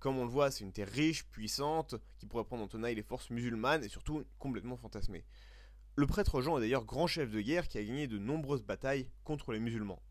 Comme 0.00 0.18
on 0.18 0.24
le 0.24 0.30
voit, 0.30 0.50
c'est 0.50 0.64
une 0.64 0.72
terre 0.74 0.86
riche, 0.86 1.24
puissante, 1.24 1.94
qui 2.18 2.26
pourrait 2.26 2.44
prendre 2.44 2.64
en 2.64 2.68
tenaille 2.68 2.94
les 2.94 3.02
forces 3.02 3.30
musulmanes 3.30 3.82
et 3.82 3.88
surtout 3.88 4.22
complètement 4.38 4.76
fantasmée. 4.76 5.24
Le 5.96 6.06
prêtre 6.06 6.42
Jean 6.42 6.58
est 6.58 6.60
d'ailleurs 6.60 6.84
grand 6.84 7.06
chef 7.06 7.30
de 7.30 7.40
guerre 7.40 7.68
qui 7.68 7.78
a 7.78 7.82
gagné 7.82 8.06
de 8.06 8.18
nombreuses 8.18 8.64
batailles 8.64 9.08
contre 9.24 9.52
les 9.52 9.60
musulmans. 9.60 10.02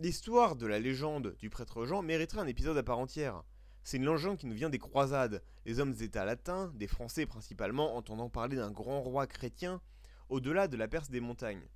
L'histoire 0.00 0.54
de 0.54 0.68
la 0.68 0.78
légende 0.78 1.34
du 1.40 1.50
prêtre 1.50 1.84
Jean 1.84 2.02
mériterait 2.02 2.40
un 2.40 2.46
épisode 2.46 2.78
à 2.78 2.84
part 2.84 3.00
entière. 3.00 3.42
C'est 3.82 3.96
une 3.96 4.08
légende 4.08 4.38
qui 4.38 4.46
nous 4.46 4.54
vient 4.54 4.70
des 4.70 4.78
croisades, 4.78 5.42
les 5.66 5.80
hommes 5.80 5.92
d'État 5.92 6.24
latins, 6.24 6.70
des 6.76 6.86
Français 6.86 7.26
principalement, 7.26 7.96
entendant 7.96 8.28
parler 8.28 8.54
d'un 8.54 8.70
grand 8.70 9.00
roi 9.00 9.26
chrétien 9.26 9.80
au-delà 10.28 10.68
de 10.68 10.76
la 10.76 10.86
Perse 10.86 11.10
des 11.10 11.18
montagnes. 11.18 11.66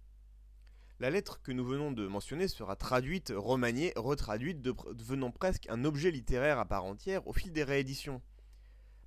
La 1.00 1.10
lettre 1.10 1.42
que 1.42 1.50
nous 1.50 1.64
venons 1.64 1.90
de 1.90 2.06
mentionner 2.06 2.46
sera 2.46 2.76
traduite, 2.76 3.32
remaniée, 3.34 3.92
retraduite, 3.96 4.62
devenant 4.62 5.32
presque 5.32 5.66
un 5.68 5.84
objet 5.84 6.12
littéraire 6.12 6.60
à 6.60 6.64
part 6.64 6.84
entière 6.84 7.26
au 7.26 7.32
fil 7.32 7.50
des 7.50 7.64
rééditions. 7.64 8.22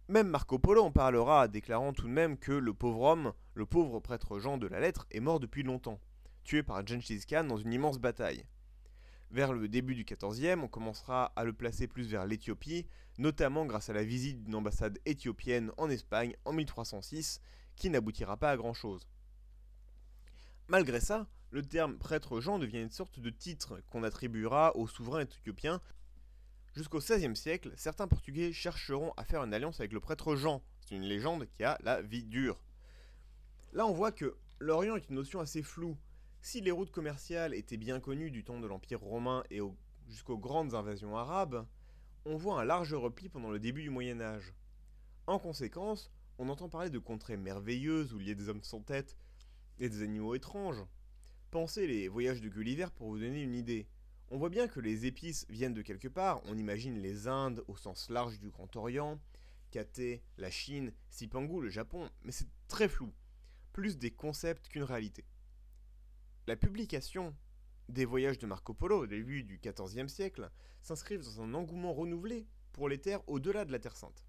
Même 0.10 0.28
Marco 0.28 0.60
Polo 0.60 0.84
en 0.84 0.92
parlera, 0.92 1.48
déclarant 1.48 1.94
tout 1.94 2.08
de 2.08 2.12
même 2.12 2.38
que 2.38 2.52
le 2.52 2.74
pauvre 2.74 3.04
homme, 3.04 3.32
le 3.54 3.66
pauvre 3.66 4.02
prêtre 4.02 4.40
Jean 4.40 4.58
de 4.58 4.68
la 4.68 4.82
lettre, 4.82 5.08
est 5.10 5.22
mort 5.22 5.40
depuis 5.40 5.64
longtemps, 5.64 6.02
tué 6.44 6.64
par 6.64 6.86
Genghis 6.86 7.24
Khan 7.26 7.46
dans 7.46 7.56
une 7.56 7.72
immense 7.72 7.98
bataille. 7.98 8.44
Vers 9.32 9.53
le 9.53 9.67
début 9.67 9.96
du 9.96 10.05
XIVe, 10.05 10.60
on 10.62 10.67
commencera 10.67 11.34
à 11.36 11.44
le 11.44 11.53
placer 11.53 11.88
plus 11.88 12.08
vers 12.08 12.25
l'Éthiopie, 12.25 12.86
notamment 13.17 13.65
grâce 13.65 13.89
à 13.89 13.94
la 13.94 14.03
visite 14.03 14.44
d'une 14.44 14.55
ambassade 14.55 15.00
éthiopienne 15.05 15.72
en 15.77 15.89
Espagne 15.89 16.36
en 16.46 16.53
1306, 16.53 17.41
qui 17.75 17.89
n'aboutira 17.89 18.38
pas 18.38 18.51
à 18.51 18.58
grand-chose. 18.58 19.08
Malgré 20.67 21.00
ça, 21.00 21.27
le 21.51 21.62
terme 21.63 21.98
prêtre 21.98 22.41
Jean 22.41 22.60
devient 22.60 22.82
une 22.82 22.89
sorte 22.89 23.20
de 23.20 23.29
titre 23.29 23.82
qu'on 23.88 24.03
attribuera 24.03 24.75
aux 24.75 24.88
souverains 24.88 25.22
éthiopiens. 25.22 25.82
Jusqu'au 26.75 27.00
XVIe 27.00 27.36
siècle, 27.36 27.72
certains 27.77 28.08
Portugais 28.08 28.51
chercheront 28.51 29.13
à 29.15 29.24
faire 29.24 29.44
une 29.44 29.53
alliance 29.53 29.79
avec 29.79 29.94
le 29.94 30.00
prêtre 30.00 30.36
Jean. 30.36 30.62
C'est 30.82 30.96
une 30.96 31.03
légende 31.03 31.48
qui 31.48 31.63
a 31.63 31.77
la 31.84 32.01
vie 32.01 32.24
dure. 32.24 32.62
Là, 33.74 33.86
on 33.86 33.94
voit 33.94 34.12
que 34.12 34.36
l'Orient 34.60 34.96
est 34.96 35.08
une 35.10 35.15
notion 35.15 35.39
assez 35.39 35.62
floue. 35.62 35.98
Si 36.48 36.62
les 36.62 36.70
routes 36.70 36.92
commerciales 36.92 37.56
étaient 37.56 37.75
bien 37.75 38.00
connues 38.00 38.30
du 38.30 38.44
temps 38.44 38.60
de 38.60 38.68
l'Empire 38.68 39.02
romain 39.02 39.44
et 39.50 39.62
jusqu'aux 40.08 40.38
grandes 40.38 40.75
invasions 40.75 41.18
arabes, 41.18 41.66
on 42.24 42.38
voit 42.38 42.62
un 42.62 42.64
large 42.64 42.94
repli 42.94 43.30
pendant 43.30 43.50
le 43.50 43.58
début 43.58 43.82
du 43.82 43.90
Moyen 43.90 44.22
Âge. 44.22 44.54
En 45.25 45.40
conséquence, 45.40 46.12
on 46.38 46.50
entend 46.50 46.70
parler 46.70 46.92
de 46.92 47.00
contrées 47.00 47.36
merveilleuses 47.36 48.14
où 48.14 48.20
il 48.20 48.28
y 48.28 48.32
a 48.32 48.36
des 48.36 48.48
hommes 48.48 48.62
sans 48.62 48.82
tête 48.82 49.18
et 49.80 49.90
des 49.90 50.04
animaux 50.04 50.36
étranges. 50.36 50.86
Pensez 51.50 51.88
les 51.88 52.08
voyages 52.08 52.42
de 52.42 52.50
Gulliver 52.50 52.90
pour 52.96 53.10
vous 53.10 53.18
donner 53.18 53.42
une 53.42 53.56
idée. 53.56 53.88
On 54.30 54.38
voit 54.38 54.50
bien 54.50 54.68
que 54.68 54.80
les 54.80 55.08
épices 55.08 55.48
viennent 55.50 55.74
de 55.74 55.82
quelque 55.82 56.10
part, 56.10 56.44
on 56.46 56.60
imagine 56.60 57.02
les 57.02 57.28
Indes 57.28 57.64
au 57.68 57.75
sens 57.75 58.08
large 58.12 58.40
du 58.40 58.52
Grand 58.52 58.75
Orient, 58.75 59.20
Kate, 59.72 60.22
la 60.38 60.52
Chine, 60.52 60.94
Sipangu, 61.10 61.60
le 61.60 61.70
Japon, 61.70 62.08
mais 62.22 62.32
c'est 62.32 62.50
très 62.68 62.88
flou, 62.88 63.12
plus 63.74 63.98
des 63.98 64.12
concepts 64.12 64.68
qu'une 64.68 64.84
réalité. 64.84 65.25
La 66.48 66.56
publication 66.56 67.36
des 67.90 68.06
voyages 68.06 68.38
de 68.38 68.46
Marco 68.46 68.74
Polo 68.74 69.04
au 69.04 69.08
début 69.08 69.44
du 69.44 69.60
XIVe 69.60 70.08
siècle 70.08 70.52
s'inscrivent 70.82 71.24
dans 71.24 71.42
un 71.42 71.54
engouement 71.56 71.94
renouvelé 71.94 72.48
pour 72.72 72.88
les 72.88 73.00
terres 73.00 73.28
au-delà 73.28 73.66
de 73.66 73.72
la 73.72 73.80
Terre 73.80 73.96
Sainte. 73.96 74.25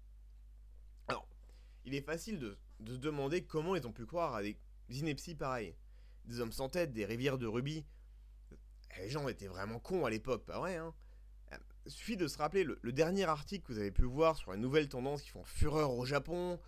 Alors, 1.07 1.27
il 1.85 1.93
est 1.93 2.01
facile 2.01 2.39
de, 2.39 2.57
se 2.87 2.97
demander 2.97 3.43
comment 3.43 3.75
ils 3.75 3.85
ont 3.85 3.91
pu 3.91 4.05
croire 4.05 4.33
à 4.33 4.41
des 4.41 4.57
inepties 4.89 5.35
pareilles. 5.35 5.75
Des 6.25 6.39
hommes 6.39 6.51
sans 6.51 6.69
tête, 6.69 6.91
des 6.91 7.05
rivières 7.05 7.37
de 7.37 7.45
rubis. 7.45 7.85
Les 8.97 9.09
gens 9.09 9.27
étaient 9.27 9.47
vraiment 9.47 9.79
cons 9.79 10.05
à 10.05 10.09
l'époque, 10.09 10.45
pas 10.45 10.59
vrai, 10.59 10.77
hein? 10.77 10.93
Il 11.85 11.91
suffit 11.91 12.17
de 12.17 12.27
se 12.27 12.37
rappeler 12.37 12.65
le, 12.65 12.79
le, 12.81 12.91
dernier 12.91 13.23
article 13.23 13.65
que 13.65 13.71
vous 13.71 13.79
avez 13.79 13.91
pu 13.91 14.03
voir 14.03 14.35
sur 14.35 14.51
les 14.51 14.57
nouvelles 14.57 14.89
tendances 14.89 15.21
qui 15.21 15.29
font 15.29 15.45
fureur 15.45 15.93
au 15.93 16.03
Japon, 16.03 16.59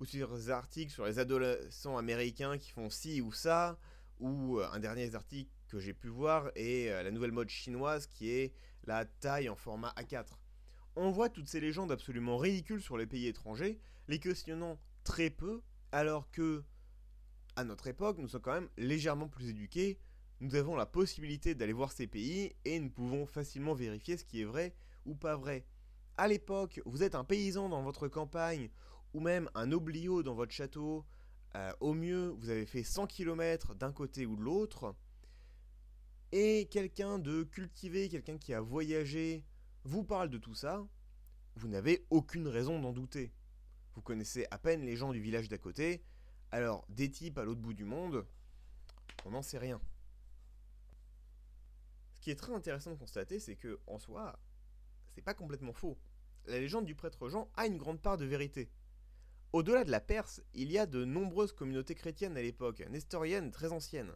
ou 0.00 0.04
sur 0.04 0.34
les 0.34 0.50
articles 0.50 0.92
sur 0.92 1.06
les 1.06 1.18
adolescents 1.18 1.96
américains 1.96 2.58
qui 2.58 2.70
font 2.70 2.90
ci 2.90 3.20
ou 3.20 3.32
ça, 3.32 3.78
ou 4.20 4.58
euh, 4.58 4.68
un 4.72 4.78
dernier 4.78 5.14
article 5.14 5.50
que 5.68 5.78
j'ai 5.78 5.92
pu 5.92 6.08
voir 6.08 6.50
est 6.54 6.90
euh, 6.90 7.02
la 7.02 7.10
nouvelle 7.10 7.32
mode 7.32 7.48
chinoise 7.48 8.06
qui 8.06 8.30
est 8.30 8.54
la 8.84 9.04
taille 9.04 9.48
en 9.48 9.56
format 9.56 9.92
A4. 9.96 10.26
On 10.96 11.10
voit 11.10 11.28
toutes 11.28 11.48
ces 11.48 11.60
légendes 11.60 11.92
absolument 11.92 12.38
ridicules 12.38 12.80
sur 12.80 12.96
les 12.96 13.06
pays 13.06 13.26
étrangers, 13.26 13.78
les 14.08 14.18
questionnant 14.18 14.78
très 15.04 15.30
peu, 15.30 15.62
alors 15.92 16.30
que, 16.30 16.64
à 17.56 17.64
notre 17.64 17.86
époque, 17.86 18.18
nous 18.18 18.28
sommes 18.28 18.42
quand 18.42 18.54
même 18.54 18.70
légèrement 18.76 19.28
plus 19.28 19.50
éduqués, 19.50 19.98
nous 20.40 20.54
avons 20.54 20.76
la 20.76 20.86
possibilité 20.86 21.54
d'aller 21.54 21.72
voir 21.72 21.92
ces 21.92 22.06
pays 22.06 22.54
et 22.64 22.78
nous 22.78 22.90
pouvons 22.90 23.26
facilement 23.26 23.74
vérifier 23.74 24.16
ce 24.16 24.24
qui 24.24 24.42
est 24.42 24.44
vrai 24.44 24.74
ou 25.06 25.14
pas 25.14 25.36
vrai. 25.36 25.66
À 26.18 26.28
l'époque, 26.28 26.80
vous 26.84 27.02
êtes 27.02 27.14
un 27.14 27.24
paysan 27.24 27.68
dans 27.68 27.82
votre 27.82 28.08
campagne 28.08 28.70
ou 29.14 29.20
même 29.20 29.50
un 29.54 29.72
oblio 29.72 30.22
dans 30.22 30.34
votre 30.34 30.52
château, 30.52 31.06
euh, 31.56 31.72
au 31.80 31.94
mieux, 31.94 32.28
vous 32.38 32.50
avez 32.50 32.66
fait 32.66 32.82
100 32.82 33.06
km 33.06 33.74
d'un 33.74 33.92
côté 33.92 34.26
ou 34.26 34.36
de 34.36 34.42
l'autre, 34.42 34.94
et 36.32 36.68
quelqu'un 36.70 37.18
de 37.18 37.44
cultivé, 37.44 38.08
quelqu'un 38.10 38.36
qui 38.36 38.52
a 38.52 38.60
voyagé, 38.60 39.42
vous 39.84 40.04
parle 40.04 40.28
de 40.28 40.38
tout 40.38 40.54
ça, 40.54 40.86
vous 41.54 41.68
n'avez 41.68 42.04
aucune 42.10 42.46
raison 42.46 42.78
d'en 42.78 42.92
douter. 42.92 43.32
Vous 43.94 44.02
connaissez 44.02 44.46
à 44.50 44.58
peine 44.58 44.84
les 44.84 44.96
gens 44.96 45.12
du 45.12 45.20
village 45.20 45.48
d'à 45.48 45.56
côté, 45.56 46.04
alors 46.50 46.84
des 46.90 47.10
types 47.10 47.38
à 47.38 47.44
l'autre 47.44 47.62
bout 47.62 47.72
du 47.72 47.84
monde, 47.84 48.26
on 49.24 49.30
n'en 49.30 49.42
sait 49.42 49.58
rien. 49.58 49.80
Ce 52.12 52.20
qui 52.20 52.30
est 52.30 52.36
très 52.36 52.52
intéressant 52.52 52.90
de 52.90 52.96
constater, 52.96 53.38
c'est 53.38 53.56
que, 53.56 53.80
en 53.86 53.98
soi, 53.98 54.38
c'est 55.14 55.22
pas 55.22 55.34
complètement 55.34 55.72
faux. 55.72 55.96
La 56.44 56.58
légende 56.58 56.84
du 56.84 56.94
prêtre 56.94 57.28
Jean 57.28 57.48
a 57.56 57.66
une 57.66 57.78
grande 57.78 58.02
part 58.02 58.18
de 58.18 58.26
vérité. 58.26 58.68
Au-delà 59.52 59.84
de 59.84 59.90
la 59.90 60.00
Perse, 60.00 60.42
il 60.54 60.72
y 60.72 60.78
a 60.78 60.86
de 60.86 61.04
nombreuses 61.04 61.52
communautés 61.52 61.94
chrétiennes 61.94 62.36
à 62.36 62.42
l'époque, 62.42 62.84
nestoriennes 62.90 63.52
très 63.52 63.72
anciennes. 63.72 64.12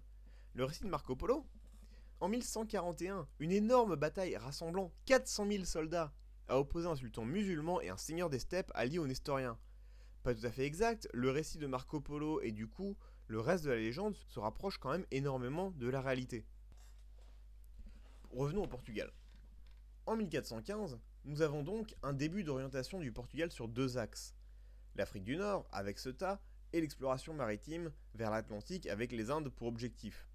Le 0.55 0.65
récit 0.65 0.83
de 0.83 0.89
Marco 0.89 1.15
Polo? 1.15 1.47
En 2.19 2.29
1141, 2.29 3.27
une 3.39 3.53
énorme 3.53 3.97
bataille 3.97 4.37
rassemblant 4.37 4.93
400 5.07 5.47
000 5.51 5.65
soldats 5.65 6.13
a 6.49 6.59
opposé 6.59 6.89
un 6.89 6.97
sultan 6.97 7.25
musulman 7.25 7.81
et 7.81 7.89
un 7.89 7.97
seigneur 7.97 8.29
des 8.29 8.41
steppes 8.41 8.73
alliés 8.75 8.99
aux 8.99 9.07
nestoriens. 9.07 9.57
Pas 10.25 10.35
tout 10.35 10.45
à 10.45 10.51
fait 10.51 10.67
exact, 10.67 11.09
le 11.15 11.31
récit 11.31 11.59
de 11.59 11.67
Marco 11.67 12.01
Polo 12.01 12.43
et 12.43 12.51
du 12.51 12.67
coup 12.67 12.97
le 13.29 13.41
reste 13.41 13.65
de 13.65 13.71
la 13.71 13.77
légende 13.77 14.17
se 14.27 14.41
rapproche 14.41 14.79
quand 14.79 14.91
même 14.91 15.07
énormément 15.13 15.71
de 15.71 15.89
la 15.89 16.01
réalité. 16.01 16.45
Revenons 18.33 18.65
au 18.65 18.69
Portugal. 18.69 19.13
En 20.07 20.17
1415, 20.17 20.99
nous 21.25 21.41
avons 21.41 21.63
donc 21.63 21.95
un 22.03 22.13
début 22.13 22.43
d'orientation 22.43 22.99
du 22.99 23.13
Portugal 23.13 23.53
sur 23.53 23.69
deux 23.69 23.97
axes 23.97 24.35
l'Afrique 24.97 25.25
du 25.25 25.37
Nord 25.37 25.67
avec 25.73 25.99
Ceuta 25.99 26.41
et 26.73 26.81
l'exploration 26.81 27.35
maritime 27.35 27.91
vers 28.15 28.31
l'Atlantique 28.31 28.87
avec 28.87 29.13
les 29.13 29.31
Indes 29.31 29.49
pour 29.49 29.69
objectif. 29.69 30.27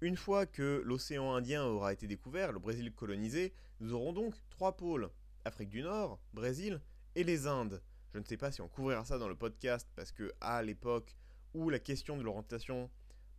Une 0.00 0.16
fois 0.16 0.46
que 0.46 0.82
l'océan 0.84 1.34
Indien 1.34 1.64
aura 1.64 1.92
été 1.92 2.06
découvert, 2.06 2.52
le 2.52 2.58
Brésil 2.58 2.92
colonisé, 2.92 3.54
nous 3.80 3.92
aurons 3.92 4.12
donc 4.12 4.34
trois 4.50 4.76
pôles 4.76 5.10
Afrique 5.44 5.70
du 5.70 5.82
Nord, 5.82 6.18
Brésil 6.32 6.80
et 7.14 7.24
les 7.24 7.46
Indes. 7.46 7.82
Je 8.12 8.18
ne 8.18 8.24
sais 8.24 8.36
pas 8.36 8.52
si 8.52 8.60
on 8.60 8.68
couvrira 8.68 9.04
ça 9.04 9.18
dans 9.18 9.28
le 9.28 9.36
podcast 9.36 9.88
parce 9.94 10.12
que 10.12 10.32
à 10.40 10.62
l'époque 10.62 11.16
où 11.54 11.70
la 11.70 11.78
question 11.78 12.16
de 12.16 12.22
l'orientation 12.22 12.90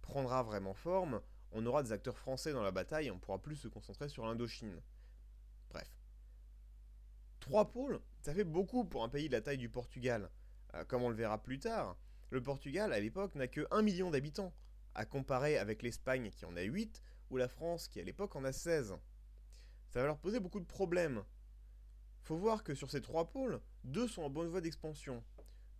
prendra 0.02 0.44
vraiment 0.44 0.74
forme, 0.74 1.22
on 1.52 1.66
aura 1.66 1.84
des 1.84 1.92
acteurs 1.92 2.18
français 2.18 2.54
dans 2.54 2.64
la 2.64 2.72
bataille 2.72 3.08
et 3.08 3.12
on 3.12 3.20
pourra 3.20 3.42
plus 3.42 3.56
se 3.56 3.68
concentrer 3.68 4.10
sur 4.10 4.26
l'Indochine. 4.26 4.82
Bref. 5.70 5.90
Trois 7.40 7.72
pôles, 7.72 8.00
ça 8.24 8.34
fait 8.34 8.46
beaucoup 8.46 8.86
pour 8.86 9.04
un 9.04 9.10
pays 9.10 9.28
de 9.28 9.34
la 9.34 9.42
taille 9.42 9.58
du 9.58 9.68
Portugal. 9.68 10.30
Euh, 10.76 10.86
comme 10.86 11.04
on 11.04 11.10
le 11.10 11.16
verra 11.16 11.44
plus 11.44 11.60
tard, 11.60 11.98
le 12.30 12.42
Portugal 12.42 12.94
à 12.94 13.00
l'époque 13.02 13.36
n'a 13.36 13.50
que 13.50 13.68
1 13.70 13.82
million 13.82 14.12
d'habitants, 14.12 14.54
à 14.96 15.06
comparer 15.06 15.58
avec 15.58 15.84
l'Espagne 15.84 16.30
qui 16.32 16.46
en 16.46 16.56
a 16.56 16.62
8 16.62 17.04
ou 17.32 17.38
la 17.38 17.50
France 17.50 17.90
qui 17.90 18.00
à 18.00 18.04
l'époque 18.04 18.38
en 18.38 18.46
a 18.46 18.54
16. 18.54 18.96
Ça 19.90 20.00
va 20.00 20.06
leur 20.06 20.20
poser 20.20 20.40
beaucoup 20.40 20.62
de 20.62 20.66
problèmes. 20.66 21.22
Faut 22.22 22.38
voir 22.38 22.64
que 22.64 22.74
sur 22.74 22.90
ces 22.90 23.02
trois 23.02 23.30
pôles, 23.30 23.60
deux 23.84 24.08
sont 24.08 24.24
en 24.24 24.30
bonne 24.30 24.48
voie 24.48 24.62
d'expansion. 24.62 25.22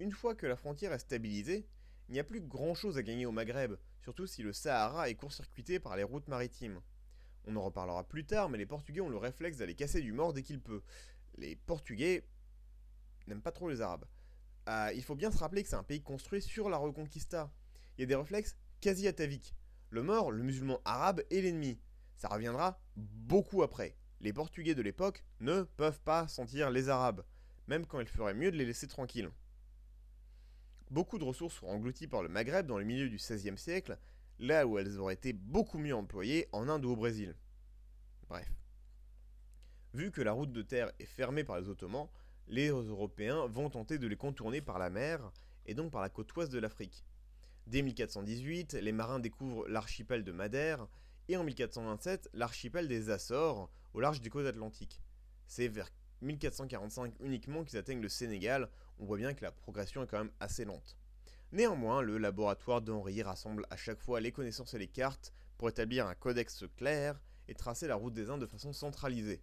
Une 0.02 0.12
fois 0.12 0.36
que 0.36 0.46
la 0.46 0.58
frontière 0.58 0.92
est 0.92 1.00
stabilisée, 1.00 1.66
il 2.10 2.12
n'y 2.12 2.20
a 2.20 2.26
plus 2.26 2.42
grand 2.42 2.76
chose 2.76 2.98
à 2.98 3.04
gagner 3.04 3.26
au 3.26 3.32
Maghreb, 3.32 3.76
surtout 4.02 4.28
si 4.28 4.44
le 4.44 4.52
Sahara 4.52 5.10
est 5.10 5.16
court-circuité 5.16 5.80
par 5.80 5.96
les 5.96 6.04
routes 6.04 6.28
maritimes. 6.28 6.82
On 7.46 7.56
en 7.56 7.62
reparlera 7.62 8.04
plus 8.04 8.26
tard, 8.26 8.50
mais 8.50 8.58
les 8.58 8.66
Portugais 8.66 9.00
ont 9.00 9.10
le 9.10 9.18
réflexe 9.18 9.58
d'aller 9.58 9.76
casser 9.76 10.02
du 10.02 10.12
mort 10.12 10.34
dès 10.34 10.44
qu'ils 10.44 10.60
peuvent 10.60 10.84
les 11.38 11.56
Portugais 11.56 12.26
n'aiment 13.28 13.42
pas 13.42 13.52
trop 13.52 13.70
les 13.70 13.82
Arabes. 13.82 14.06
Euh, 14.70 14.92
il 14.96 15.04
faut 15.04 15.16
bien 15.16 15.32
se 15.32 15.38
rappeler 15.38 15.64
que 15.64 15.70
c'est 15.70 15.76
un 15.76 15.84
pays 15.84 16.02
construit 16.02 16.42
sur 16.42 16.70
la 16.70 16.78
Reconquista. 16.78 17.52
Il 17.98 18.02
y 18.02 18.04
a 18.04 18.08
des 18.08 18.16
réflexes 18.16 18.56
quasi 18.82 19.08
ataviques. 19.08 19.56
Le 19.90 20.04
mort, 20.04 20.32
le 20.32 20.44
musulman 20.44 20.80
arabe 20.86 21.22
est 21.30 21.42
l'ennemi. 21.42 21.80
Ça 22.16 22.28
reviendra 22.30 22.80
beaucoup 22.96 23.64
après. 23.64 23.96
Les 24.22 24.34
Portugais 24.34 24.76
de 24.76 24.82
l'époque 24.82 25.26
ne 25.42 25.64
peuvent 25.64 26.00
pas 26.00 26.28
sentir 26.28 26.72
les 26.72 26.90
Arabes, 26.90 27.24
même 27.68 27.86
quand 27.86 28.00
il 28.00 28.08
ferait 28.08 28.34
mieux 28.34 28.52
de 28.52 28.58
les 28.58 28.66
laisser 28.66 28.88
tranquilles. 28.88 29.30
Beaucoup 30.90 31.18
de 31.18 31.24
ressources 31.24 31.56
sont 31.56 31.68
englouties 31.68 32.08
par 32.08 32.24
le 32.24 32.30
Maghreb 32.30 32.66
dans 32.66 32.78
le 32.78 32.86
milieu 32.86 33.10
du 33.10 33.18
XVIe 33.18 33.58
siècle, 33.58 33.98
là 34.40 34.66
où 34.66 34.78
elles 34.78 34.98
auraient 35.00 35.14
été 35.14 35.34
beaucoup 35.34 35.78
mieux 35.78 35.96
employées 35.96 36.48
en 36.52 36.70
Inde 36.70 36.86
ou 36.86 36.92
au 36.92 36.96
Brésil. 36.96 37.36
Bref. 38.30 38.52
Vu 39.94 40.12
que 40.12 40.22
la 40.22 40.32
route 40.32 40.52
de 40.52 40.62
terre 40.62 40.92
est 41.00 41.06
fermée 41.06 41.44
par 41.44 41.60
les 41.60 41.70
Ottomans, 41.70 42.10
les 42.48 42.68
Européens 42.68 43.48
vont 43.48 43.70
tenter 43.70 43.98
de 43.98 44.08
les 44.08 44.16
contourner 44.16 44.62
par 44.62 44.80
la 44.80 44.90
mer 44.90 45.32
et 45.66 45.74
donc 45.74 45.92
par 45.92 46.02
la 46.02 46.10
côte 46.10 46.36
ouest 46.36 46.52
de 46.52 46.60
l'Afrique. 46.60 47.06
Dès 47.68 47.82
1418, 47.82 48.74
les 48.74 48.92
marins 48.92 49.20
découvrent 49.20 49.68
l'archipel 49.68 50.24
de 50.24 50.32
Madère 50.32 50.88
et 51.30 51.38
en 51.38 51.44
1427 51.44 52.30
l'archipel 52.34 52.88
des 52.88 53.10
Açores 53.10 53.70
au 53.94 54.02
large 54.02 54.22
des 54.22 54.30
côtes 54.30 54.46
atlantiques. 54.46 55.02
C'est 55.48 55.68
vers 55.68 55.90
1445 56.22 57.14
uniquement 57.22 57.64
qu'ils 57.64 57.78
atteignent 57.78 58.02
le 58.02 58.10
Sénégal, 58.10 58.70
on 59.00 59.06
voit 59.06 59.18
bien 59.18 59.34
que 59.34 59.44
la 59.44 59.52
progression 59.52 60.04
est 60.04 60.08
quand 60.08 60.18
même 60.18 60.32
assez 60.40 60.66
lente. 60.66 60.98
Néanmoins, 61.52 62.02
le 62.02 62.18
laboratoire 62.18 62.82
d'Henri 62.82 63.22
rassemble 63.22 63.66
à 63.70 63.78
chaque 63.78 64.02
fois 64.02 64.20
les 64.20 64.32
connaissances 64.32 64.74
et 64.74 64.80
les 64.80 64.88
cartes 64.88 65.34
pour 65.58 65.70
établir 65.70 66.08
un 66.08 66.16
codex 66.16 66.66
clair 66.76 67.20
et 67.48 67.54
tracer 67.54 67.88
la 67.88 67.96
route 67.96 68.14
des 68.14 68.30
Indes 68.30 68.42
de 68.42 68.46
façon 68.48 68.74
centralisée. 68.74 69.42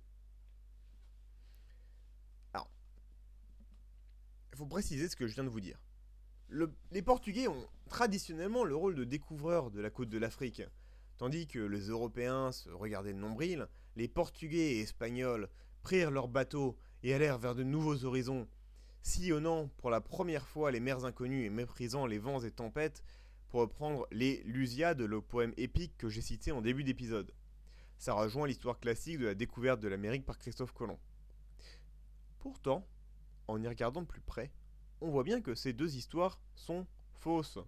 Faut 4.61 4.67
préciser 4.67 5.09
ce 5.09 5.17
que 5.17 5.27
je 5.27 5.33
viens 5.33 5.45
de 5.45 5.49
vous 5.49 5.63
dire. 5.63 5.81
les 6.91 7.01
Portugais 7.01 7.49
ont 7.49 7.67
traditionnellement 7.89 8.63
le 8.63 8.77
rôle 8.77 8.95
de 8.95 9.05
découvreurs 9.05 9.71
de 9.71 9.81
la 9.81 9.89
côte 9.89 10.11
de 10.11 10.19
l'Afrique. 10.19 10.61
Tandis 11.17 11.47
que 11.47 11.61
les 11.61 11.89
Européens 11.89 12.53
se 12.53 12.69
regardaient 12.69 13.15
de 13.15 13.19
nombril, 13.19 13.69
les 13.97 14.07
Portugais 14.07 14.73
et 14.73 14.81
Espagnols 14.81 15.49
prirent 15.83 16.11
leurs 16.11 16.29
bateaux 16.29 16.77
et 17.03 17.15
allèrent 17.15 17.39
vers 17.39 17.55
de 17.55 17.63
nouveaux 17.63 18.05
horizons, 18.05 18.47
sillonnant 19.01 19.69
pour 19.79 19.89
la 19.89 20.03
première 20.03 20.47
fois 20.47 20.71
les 20.71 20.81
mers 20.81 21.07
inconnues 21.07 21.47
et 21.47 21.51
méprisant 21.51 22.05
les 22.05 22.19
vents 22.19 22.41
et 22.41 22.51
tempêtes, 22.51 23.03
pour 23.49 23.61
reprendre 23.61 24.07
les 24.13 24.43
Lusiades, 24.45 25.01
le 25.01 25.23
poème 25.23 25.55
épique 25.57 25.97
que 25.97 26.11
j'ai 26.11 26.21
cité 26.21 26.53
en 26.53 26.61
début 26.61 26.85
d'épisode. 26.85 27.33
Ça 27.97 28.13
rejoint 28.13 28.47
l'histoire 28.47 28.79
classique 28.79 29.21
de 29.21 29.25
la 29.25 29.35
découverte 29.35 29.81
de 29.81 29.89
l'Amérique 29.89 30.27
par 30.27 30.37
Christophe 30.37 30.73
Colomb. 30.73 30.99
Pourtant, 32.41 32.87
en 33.51 33.63
y 33.63 33.69
regardant 33.69 34.03
de 34.03 34.07
plus 34.07 34.21
près, 34.21 34.51
on 35.01 35.11
voit 35.11 35.25
bien 35.25 35.41
que 35.41 35.55
ces 35.55 35.73
deux 35.73 35.97
histoires 35.97 36.41
sont 36.55 36.87
fausses. 37.13 37.59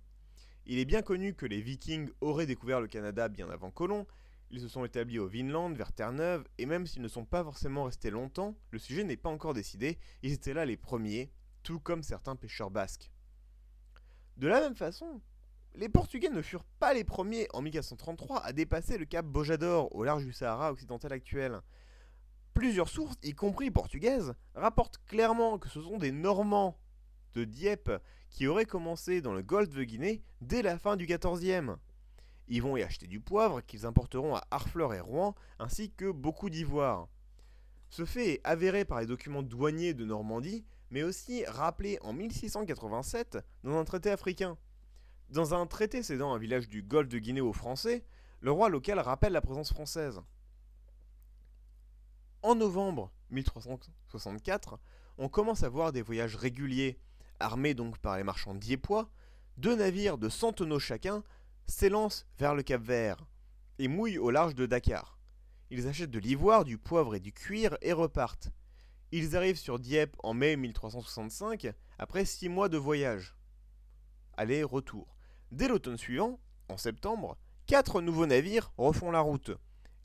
Il 0.67 0.79
est 0.79 0.85
bien 0.85 1.03
connu 1.03 1.35
que 1.35 1.47
les 1.47 1.61
Vikings 1.61 2.11
auraient 2.21 2.47
découvert 2.47 2.81
le 2.81 2.87
Canada 2.87 3.29
bien 3.29 3.51
avant 3.51 3.71
Colomb, 3.71 4.07
ils 4.51 4.61
se 4.61 4.69
sont 4.69 4.85
établis 4.85 5.19
au 5.19 5.27
Vinland, 5.27 5.73
vers 5.75 5.93
Terre-Neuve, 5.93 6.47
et 6.59 6.67
même 6.67 6.87
s'ils 6.87 7.01
ne 7.01 7.09
sont 7.09 7.25
pas 7.25 7.43
forcément 7.43 7.85
restés 7.85 8.11
longtemps, 8.11 8.55
le 8.71 8.79
sujet 8.79 9.03
n'est 9.03 9.17
pas 9.17 9.31
encore 9.31 9.55
décidé, 9.55 9.99
ils 10.23 10.33
étaient 10.33 10.53
là 10.53 10.67
les 10.67 10.77
premiers, 10.77 11.33
tout 11.63 11.81
comme 11.81 12.03
certains 12.03 12.37
pêcheurs 12.37 12.71
basques. 12.71 13.11
De 14.37 14.47
la 14.47 14.61
même 14.61 14.77
façon, 14.77 15.23
les 15.75 15.89
Portugais 15.89 16.29
ne 16.29 16.43
furent 16.43 16.67
pas 16.79 16.93
les 16.93 17.05
premiers 17.05 17.49
en 17.55 17.63
1433 17.63 18.45
à 18.45 18.53
dépasser 18.53 18.99
le 18.99 19.07
cap 19.07 19.25
Bojador 19.25 19.95
au 19.95 20.05
large 20.05 20.25
du 20.25 20.33
Sahara 20.35 20.71
occidental 20.71 21.13
actuel. 21.15 21.61
Plusieurs 22.55 22.89
sources, 22.89 23.17
y 23.23 23.33
compris 23.33 23.71
portugaises, 23.71 24.35
rapportent 24.55 25.01
clairement 25.07 25.59
que 25.59 25.69
ce 25.69 25.81
sont 25.81 25.99
des 25.99 26.13
Normands 26.13 26.79
de 27.35 27.45
Dieppe 27.45 27.91
qui 28.31 28.47
auraient 28.47 28.67
commencé 28.67 29.21
dans 29.21 29.33
le 29.33 29.43
golfe 29.43 29.71
de 29.71 29.85
Guinée 29.85 30.23
dès 30.41 30.63
la 30.63 30.79
fin 30.79 30.97
du 30.97 31.07
XIVe. 31.07 31.77
Ils 32.49 32.63
vont 32.63 32.77
y 32.77 32.83
acheter 32.83 33.07
du 33.07 33.21
poivre 33.21 33.63
qu'ils 33.63 33.87
importeront 33.87 34.35
à 34.35 34.45
Harfleur 34.51 34.93
et 34.93 35.01
Rouen, 35.01 35.35
ainsi 35.59 35.91
que 35.91 36.11
beaucoup 36.11 36.51
d'ivoire. 36.51 37.09
Ce 37.89 38.05
fait 38.05 38.35
est 38.35 38.41
avéré 38.45 38.85
par 38.85 39.01
les 39.01 39.07
documents 39.07 39.43
douaniers 39.43 39.95
de 39.95 40.05
Normandie, 40.05 40.65
mais 40.91 41.03
aussi 41.03 41.45
rappelé 41.47 41.99
en 42.03 42.13
1687 42.13 43.39
dans 43.65 43.79
un 43.79 43.85
traité 43.85 44.11
africain. 44.11 44.59
Dans 45.31 45.55
un 45.55 45.67
traité 45.67 46.03
cédant 46.03 46.35
un 46.35 46.39
village 46.39 46.69
du 46.69 46.83
golfe 46.83 47.09
de 47.09 47.19
Guinée 47.19 47.41
aux 47.41 47.55
Français, 47.55 48.05
le 48.41 48.51
roi 48.51 48.69
local 48.69 48.99
rappelle 48.99 49.33
la 49.33 49.41
présence 49.41 49.73
française. 49.73 50.21
En 52.43 52.57
novembre 52.57 53.13
1364, 53.31 54.81
on 55.17 55.29
commence 55.29 55.63
à 55.63 55.69
voir 55.69 55.93
des 55.93 56.03
voyages 56.03 56.35
réguliers, 56.35 56.99
armés 57.39 57.73
donc 57.73 57.99
par 57.99 58.17
les 58.17 58.25
marchands 58.25 58.57
diepois, 58.57 59.09
deux 59.59 59.77
navires 59.77 60.19
de 60.19 60.29
100 60.29 60.55
tonneaux 60.55 60.81
chacun 60.81 61.23
s'élancent 61.67 62.27
vers 62.41 62.57
le 62.57 62.65
Cap 62.65 62.83
Vert 62.83 63.25
et 63.79 63.87
mouillent 63.87 64.19
au 64.19 64.33
large 64.33 64.57
de 64.57 64.67
Dakar. 64.67 65.21
Ils 65.71 65.87
achètent 65.87 66.11
de 66.11 66.19
l'ivoire, 66.19 66.65
du 66.65 66.79
poivre 66.79 67.15
et 67.15 67.21
du 67.21 67.33
cuir 67.33 67.79
et 67.81 67.93
repartent. 67.93 68.51
Ils 69.13 69.37
arrivent 69.37 69.57
sur 69.57 69.79
Dieppe 69.79 70.17
en 70.25 70.35
mai 70.35 70.57
1365, 70.57 71.73
après 71.97 72.25
six 72.25 72.49
mois 72.49 72.69
de 72.69 72.77
voyage. 72.77 73.37
Aller-retour. 74.37 75.17
Dès 75.53 75.69
l'automne 75.69 75.97
suivant, 75.97 76.41
en 76.69 76.77
septembre, 76.77 77.39
quatre 77.67 78.01
nouveaux 78.01 78.27
navires 78.27 78.73
refont 78.77 79.13
la 79.13 79.21
route. 79.21 79.53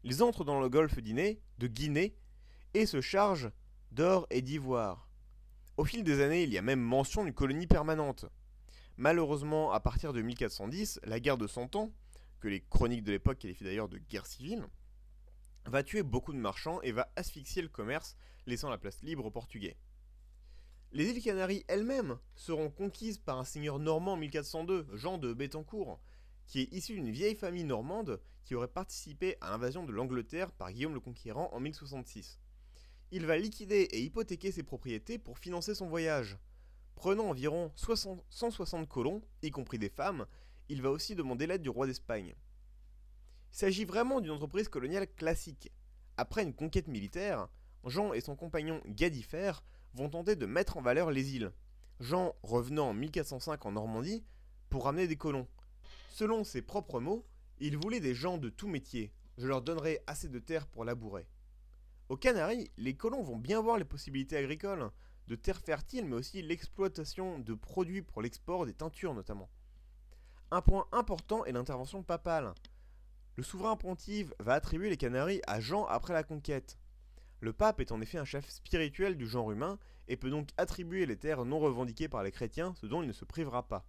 Ils 0.04 0.22
entrent 0.22 0.46
dans 0.46 0.62
le 0.62 0.70
golfe 0.70 1.00
d'Iné, 1.00 1.42
de 1.58 1.66
Guinée 1.66 2.16
et 2.78 2.86
se 2.86 3.02
chargent 3.02 3.50
d'or 3.92 4.28
et 4.30 4.44
d'ivoire. 4.44 5.10
Au 5.78 5.84
fil 5.84 6.04
des 6.04 6.22
années, 6.22 6.44
il 6.44 6.54
y 6.54 6.60
a 6.60 6.62
même 6.62 6.80
mention 6.80 7.24
d'une 7.24 7.34
colonie 7.34 7.66
permanente. 7.66 8.26
Malheureusement, 8.98 9.72
à 9.72 9.80
partir 9.80 10.14
de 10.14 10.22
1410, 10.22 11.00
la 11.04 11.20
guerre 11.20 11.38
de 11.38 11.48
Cent 11.48 11.76
Ans, 11.76 11.92
que 12.40 12.48
les 12.48 12.62
chroniques 12.62 13.04
de 13.04 13.12
l'époque 13.12 13.40
qualifient 13.40 13.64
d'ailleurs 13.64 13.90
de 13.90 13.98
guerre 13.98 14.28
civile, 14.28 14.68
va 15.66 15.82
tuer 15.82 16.04
beaucoup 16.04 16.34
de 16.34 16.38
marchands 16.38 16.80
et 16.84 16.92
va 16.92 17.12
asphyxier 17.16 17.64
le 17.64 17.68
commerce, 17.68 18.16
laissant 18.46 18.70
la 18.70 18.78
place 18.78 19.02
libre 19.02 19.26
aux 19.26 19.32
Portugais. 19.32 19.76
Les 20.92 21.10
îles 21.10 21.24
Canaries 21.24 21.66
elles-mêmes 21.68 22.20
seront 22.36 22.70
conquises 22.70 23.18
par 23.18 23.40
un 23.40 23.44
seigneur 23.44 23.80
normand 23.80 24.14
en 24.14 24.18
1402, 24.18 24.88
Jean 24.94 25.18
de 25.18 25.34
Bettencourt, 25.34 26.00
qui 26.46 26.62
est 26.62 26.74
issu 26.74 26.94
d'une 26.94 27.12
vieille 27.12 27.36
famille 27.36 27.64
normande 27.64 28.22
qui 28.46 28.54
aurait 28.54 28.68
participé 28.68 29.36
à 29.42 29.50
l'invasion 29.50 29.84
de 29.84 29.92
l'Angleterre 29.92 30.52
par 30.52 30.72
Guillaume 30.72 30.94
le 30.94 31.00
Conquérant 31.00 31.50
en 31.54 31.60
1066. 31.60 32.40
Il 33.12 33.26
va 33.26 33.38
liquider 33.38 33.88
et 33.92 34.02
hypothéquer 34.02 34.52
ses 34.52 34.64
propriétés 34.64 35.18
pour 35.18 35.40
financer 35.40 35.74
son 35.74 35.88
voyage. 35.88 36.38
Prenant 36.96 37.30
environ 37.30 37.72
160 37.76 38.90
colons, 38.90 39.22
y 39.42 39.52
compris 39.52 39.80
des 39.80 39.88
femmes, 39.88 40.26
il 40.68 40.82
va 40.82 40.92
aussi 40.92 41.16
demander 41.16 41.48
l'aide 41.48 41.62
du 41.62 41.70
roi 41.70 41.88
d'Espagne. 41.88 42.36
Il 43.54 43.58
s'agit 43.58 43.86
vraiment 43.86 44.20
d'une 44.20 44.32
entreprise 44.32 44.68
coloniale 44.68 45.08
classique. 45.08 45.72
Après 46.18 46.44
une 46.44 46.54
conquête 46.54 46.88
militaire, 46.88 47.48
Jean 47.86 48.12
et 48.12 48.20
son 48.20 48.36
compagnon 48.36 48.82
Gadifer 48.88 49.54
vont 49.94 50.10
tenter 50.10 50.36
de 50.36 50.46
mettre 50.46 50.76
en 50.76 50.82
valeur 50.82 51.10
les 51.10 51.36
îles. 51.36 51.54
Jean 52.02 52.36
revenant 52.44 52.90
en 52.90 52.94
1405 52.94 53.66
en 53.66 53.72
Normandie 53.72 54.26
pour 54.70 54.84
ramener 54.84 55.08
des 55.08 55.16
colons. 55.16 55.48
Selon 56.10 56.44
ses 56.44 56.62
propres 56.62 57.00
mots, 57.00 57.26
il 57.60 57.78
voulait 57.78 58.02
des 58.02 58.14
gens 58.16 58.38
de 58.38 58.50
tout 58.50 58.68
métier. 58.68 59.14
Je 59.38 59.48
leur 59.48 59.62
donnerai 59.62 60.02
assez 60.08 60.28
de 60.28 60.40
terre 60.40 60.68
pour 60.68 60.84
labourer. 60.84 61.26
Aux 62.10 62.18
Canaries, 62.18 62.72
les 62.78 62.96
colons 62.96 63.22
vont 63.22 63.38
bien 63.38 63.62
voir 63.62 63.78
les 63.78 63.84
possibilités 63.84 64.38
agricoles, 64.38 64.92
de 65.28 65.36
terres 65.36 65.60
fertiles, 65.60 66.06
mais 66.06 66.16
aussi 66.16 66.42
l'exploitation 66.42 67.40
de 67.40 67.54
produits 67.54 68.02
pour 68.02 68.22
l'export 68.22 68.66
des 68.66 68.74
teintures 68.74 69.14
notamment. 69.14 69.50
Un 70.50 70.62
point 70.62 70.88
important 70.94 71.44
est 71.44 71.52
l'intervention 71.52 72.04
papale. 72.04 72.54
Le 73.36 73.44
souverain 73.44 73.76
pontife 73.76 74.34
va 74.40 74.54
attribuer 74.54 74.90
les 74.90 74.96
Canaries 74.96 75.42
à 75.48 75.60
Jean 75.60 75.86
après 75.86 76.14
la 76.14 76.24
conquête. 76.24 76.78
Le 77.42 77.52
pape 77.52 77.82
est 77.82 77.92
en 77.92 78.00
effet 78.00 78.18
un 78.18 78.26
chef 78.26 78.50
spirituel 78.50 79.18
du 79.18 79.28
genre 79.28 79.52
humain 79.52 79.78
et 80.08 80.16
peut 80.16 80.30
donc 80.30 80.50
attribuer 80.56 81.06
les 81.06 81.18
terres 81.18 81.44
non 81.44 81.60
revendiquées 81.60 82.08
par 82.08 82.24
les 82.24 82.32
chrétiens, 82.32 82.74
ce 82.76 82.86
dont 82.86 83.02
il 83.02 83.08
ne 83.08 83.14
se 83.14 83.26
privera 83.26 83.68
pas. 83.68 83.86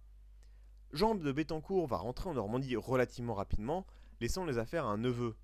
Jean 0.91 1.15
de 1.15 1.31
Bettencourt 1.31 1.87
va 1.87 1.97
rentrer 1.97 2.29
en 2.29 2.33
Normandie 2.33 2.75
relativement 2.75 3.33
rapidement, 3.33 3.87
laissant 4.19 4.45
les 4.45 4.57
affaires 4.57 4.85
à 4.85 4.89
un 4.89 4.97
neveu. 4.97 5.35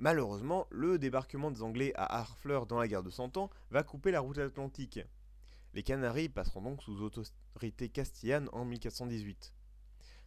Malheureusement, 0.00 0.68
le 0.70 0.96
débarquement 0.96 1.50
des 1.50 1.62
Anglais 1.62 1.92
à 1.96 2.20
Harfleur 2.20 2.66
dans 2.66 2.78
la 2.78 2.86
guerre 2.86 3.02
de 3.02 3.10
Cent 3.10 3.36
Ans 3.36 3.50
va 3.70 3.82
couper 3.82 4.12
la 4.12 4.20
route 4.20 4.38
atlantique. 4.38 5.00
Les 5.74 5.82
Canaries 5.82 6.28
passeront 6.28 6.62
donc 6.62 6.82
sous 6.84 7.02
autorité 7.02 7.88
castillane 7.88 8.48
en 8.52 8.64
1418. 8.64 9.52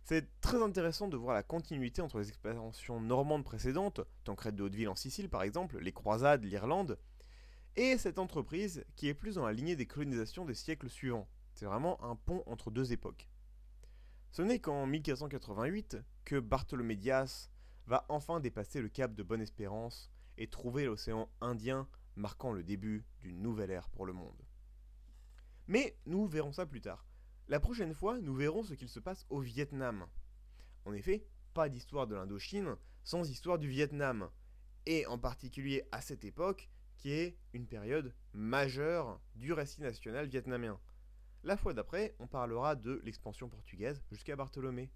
C'est 0.04 0.28
très 0.42 0.62
intéressant 0.62 1.08
de 1.08 1.16
voir 1.16 1.34
la 1.34 1.44
continuité 1.44 2.02
entre 2.02 2.20
les 2.20 2.28
expansions 2.28 3.00
normandes 3.00 3.46
précédentes, 3.46 4.02
Tancred 4.26 4.56
de 4.56 4.64
Hauteville 4.64 4.90
en 4.90 4.96
Sicile 4.96 5.30
par 5.30 5.44
exemple, 5.44 5.80
les 5.80 5.94
croisades, 5.94 6.44
l'Irlande, 6.44 7.00
et 7.78 7.98
cette 7.98 8.20
entreprise 8.20 8.84
qui 8.98 9.08
est 9.08 9.14
plus 9.14 9.36
dans 9.36 9.46
la 9.46 9.54
lignée 9.54 9.78
des 9.78 9.86
colonisations 9.86 10.44
des 10.44 10.54
siècles 10.54 10.90
suivants. 10.90 11.30
C'est 11.54 11.66
vraiment 11.66 12.04
un 12.04 12.18
pont 12.18 12.44
entre 12.46 12.72
deux 12.72 12.92
époques. 12.92 13.30
Ce 14.32 14.42
n'est 14.42 14.60
qu'en 14.60 14.86
1488 14.86 15.98
que 16.26 16.40
Bartholomé 16.40 16.98
Dias 16.98 17.50
va 17.88 18.06
enfin 18.10 18.40
dépasser 18.40 18.82
le 18.82 18.90
cap 18.90 19.14
de 19.14 19.24
Bonne-Espérance 19.24 20.12
et 20.38 20.48
trouver 20.48 20.86
l'océan 20.86 21.30
Indien 21.42 21.88
marquant 22.16 22.52
le 22.52 22.64
début 22.64 23.06
d'une 23.20 23.42
nouvelle 23.42 23.72
ère 23.72 23.90
pour 23.90 24.06
le 24.06 24.14
monde. 24.14 24.46
Mais 25.68 25.98
nous 26.06 26.28
verrons 26.28 26.52
ça 26.52 26.66
plus 26.66 26.82
tard. 26.82 27.06
La 27.48 27.60
prochaine 27.60 27.94
fois, 27.94 28.20
nous 28.20 28.36
verrons 28.36 28.64
ce 28.64 28.74
qu'il 28.74 28.90
se 28.90 29.00
passe 29.00 29.26
au 29.30 29.40
Vietnam. 29.40 30.08
En 30.86 30.94
effet, 30.94 31.26
pas 31.54 31.70
d'histoire 31.70 32.08
de 32.08 32.16
l'Indochine 32.16 32.76
sans 33.04 33.30
histoire 33.30 33.60
du 33.60 33.68
Vietnam, 33.68 34.30
et 34.86 35.06
en 35.06 35.18
particulier 35.18 35.84
à 35.92 36.02
cette 36.02 36.24
époque, 36.24 36.70
qui 36.98 37.12
est 37.12 37.38
une 37.54 37.68
période 37.68 38.14
majeure 38.34 39.20
du 39.36 39.54
récit 39.54 39.82
national 39.82 40.28
vietnamien. 40.28 40.80
La 41.44 41.58
fois 41.58 41.74
d'après, 41.74 42.16
on 42.20 42.28
parlera 42.28 42.76
de 42.76 43.02
l'expansion 43.04 43.50
portugaise 43.50 44.04
jusqu'à 44.12 44.36
Bartholomé. 44.36 44.92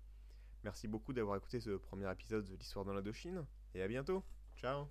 Merci 0.66 0.88
beaucoup 0.88 1.14
d'avoir 1.14 1.38
écouté 1.38 1.60
ce 1.60 1.70
premier 1.78 2.12
épisode 2.12 2.44
de 2.44 2.56
l'histoire 2.56 2.86
de 2.86 2.92
l'Indochine, 2.92 3.46
et 3.76 3.84
à 3.84 3.88
bientôt. 3.88 4.24
Ciao 4.58 4.88